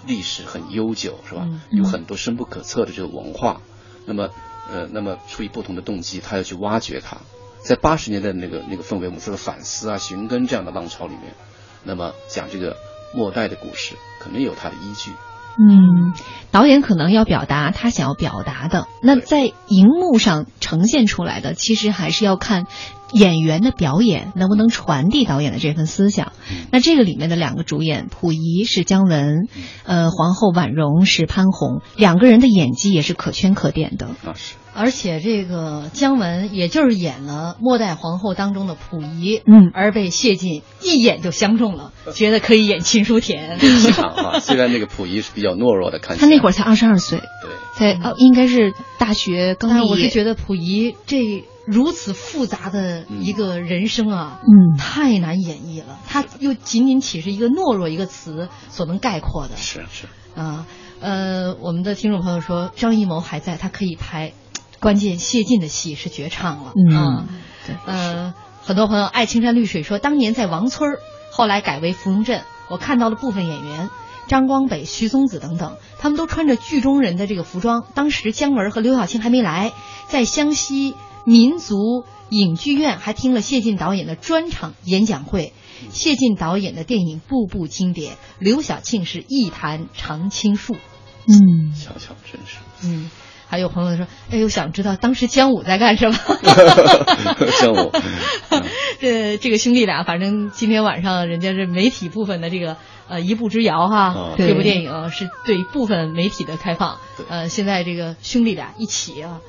[0.07, 1.43] 历史很悠久，是吧？
[1.45, 3.61] 嗯、有很多深不可测的这个文化，
[4.07, 4.31] 那么。
[4.71, 7.19] 呃，那么出于不同的动机，他要去挖掘它。
[7.63, 11.35] 在八十年代那个那个氛围，我们说的反思啊、寻根这样的浪潮里面，
[11.83, 12.77] 那么讲这个
[13.15, 15.11] 末代的故事，可能有它的依据。
[15.57, 16.13] 嗯，
[16.51, 22.67] 导演可能要表达他想要表达的，那在荧幕上呈现出来的，其实还是要看
[23.15, 26.33] 演员的表演能不能传递导演的这份思想。
[26.51, 29.49] 嗯、那这个里面的两个主演，溥仪是姜文，
[29.85, 34.07] 呃，皇后婉容是潘虹，两个人的演技也是可圈可点的。
[34.25, 34.55] 啊是。
[34.77, 43.57] 而且这个姜文也就是演了《末代皇后》当中的溥仪，嗯，而被谢晋一眼就相中了，觉得可以演秦书田。
[43.61, 47.21] 气场啊，虽然那个溥仪是比较懦弱的，看他那会儿才二十二岁，
[47.79, 49.83] 对，才哦，应该是大学刚毕业。
[49.83, 55.99] 但我是觉得溥仪这如此复杂的一个人生啊，嗯，太难演绎了。
[56.07, 59.57] 他又仅仅 chỉ 是一个懦弱一个词所能概括的。
[59.57, 60.67] 是是啊，
[61.01, 64.33] 呃，我们的听众朋友说张艺谋还在，他可以拍。
[64.81, 67.25] 关键谢晋的戏是绝唱了，嗯，啊、
[67.67, 70.97] 对，呃，很多朋友爱青山绿水说，当年在王村
[71.31, 73.89] 后来改为芙蓉镇，我看到了部分演员
[74.27, 77.87] 张光北、徐松子等等，他们都穿着剧中人的这个服装。
[77.95, 79.73] 当时姜文和刘晓庆还没来，
[80.07, 85.53] 在湘西民族影剧院还听了谢晋导演的专场演讲会。
[85.91, 90.77] 谢晋导演的电影步步经典，刘晓庆是一坛常青树。
[91.27, 93.11] 嗯，瞧瞧，真是，嗯。
[93.47, 96.17] 还有朋友说：“哎呦，想知道当时姜武在干什么？”
[97.61, 97.93] 姜武，
[98.99, 106.99] 这这个兄弟俩，反正今天晚上人家是媒体部分的这个呃一步之遥哈，哦、这部电影是对部分媒体的开放。
[107.29, 109.41] 呃，现在这个兄弟俩一起啊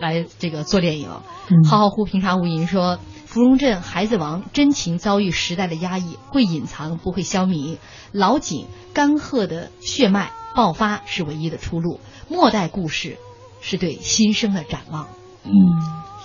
[0.00, 1.08] 来这个做电影。
[1.48, 7.78] 嗯、浩浩乎平常无垠说：“芙蓉镇孩子王真情遭遇时代的压抑，会隐藏不会消弭。
[8.12, 12.00] 老井干涸的血脉爆发是唯一的出路。
[12.28, 13.18] 末代故事。”
[13.62, 15.06] 是对新生的展望。
[15.44, 15.52] 嗯，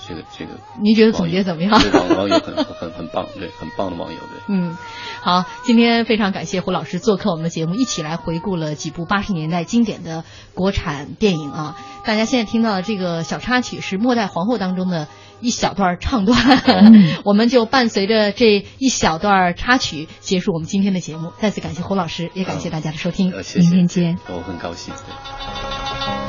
[0.07, 0.51] 这个这个，
[0.81, 1.71] 您觉得总结怎么样？
[1.71, 4.55] 网网友很很很棒，对，很棒的网友，对。
[4.55, 4.77] 嗯，
[5.21, 11.75] 好，今天非常感谢胡老师做客我们的节目，一起来回顾了几部八十年代经典的国产电影啊。
[12.05, 15.07] 大家现在听到的这个小插曲是《末代皇后》当中的
[15.41, 16.37] 一小段唱段，
[16.67, 21.33] 嗯、 我们就伴随着这一小段插曲结束我们今天的节目。
[21.39, 24.17] 再次感谢胡老师，也感谢大家的收听，呃、谢谢明天见。
[24.27, 24.93] 我很高兴。
[24.93, 26.24] 对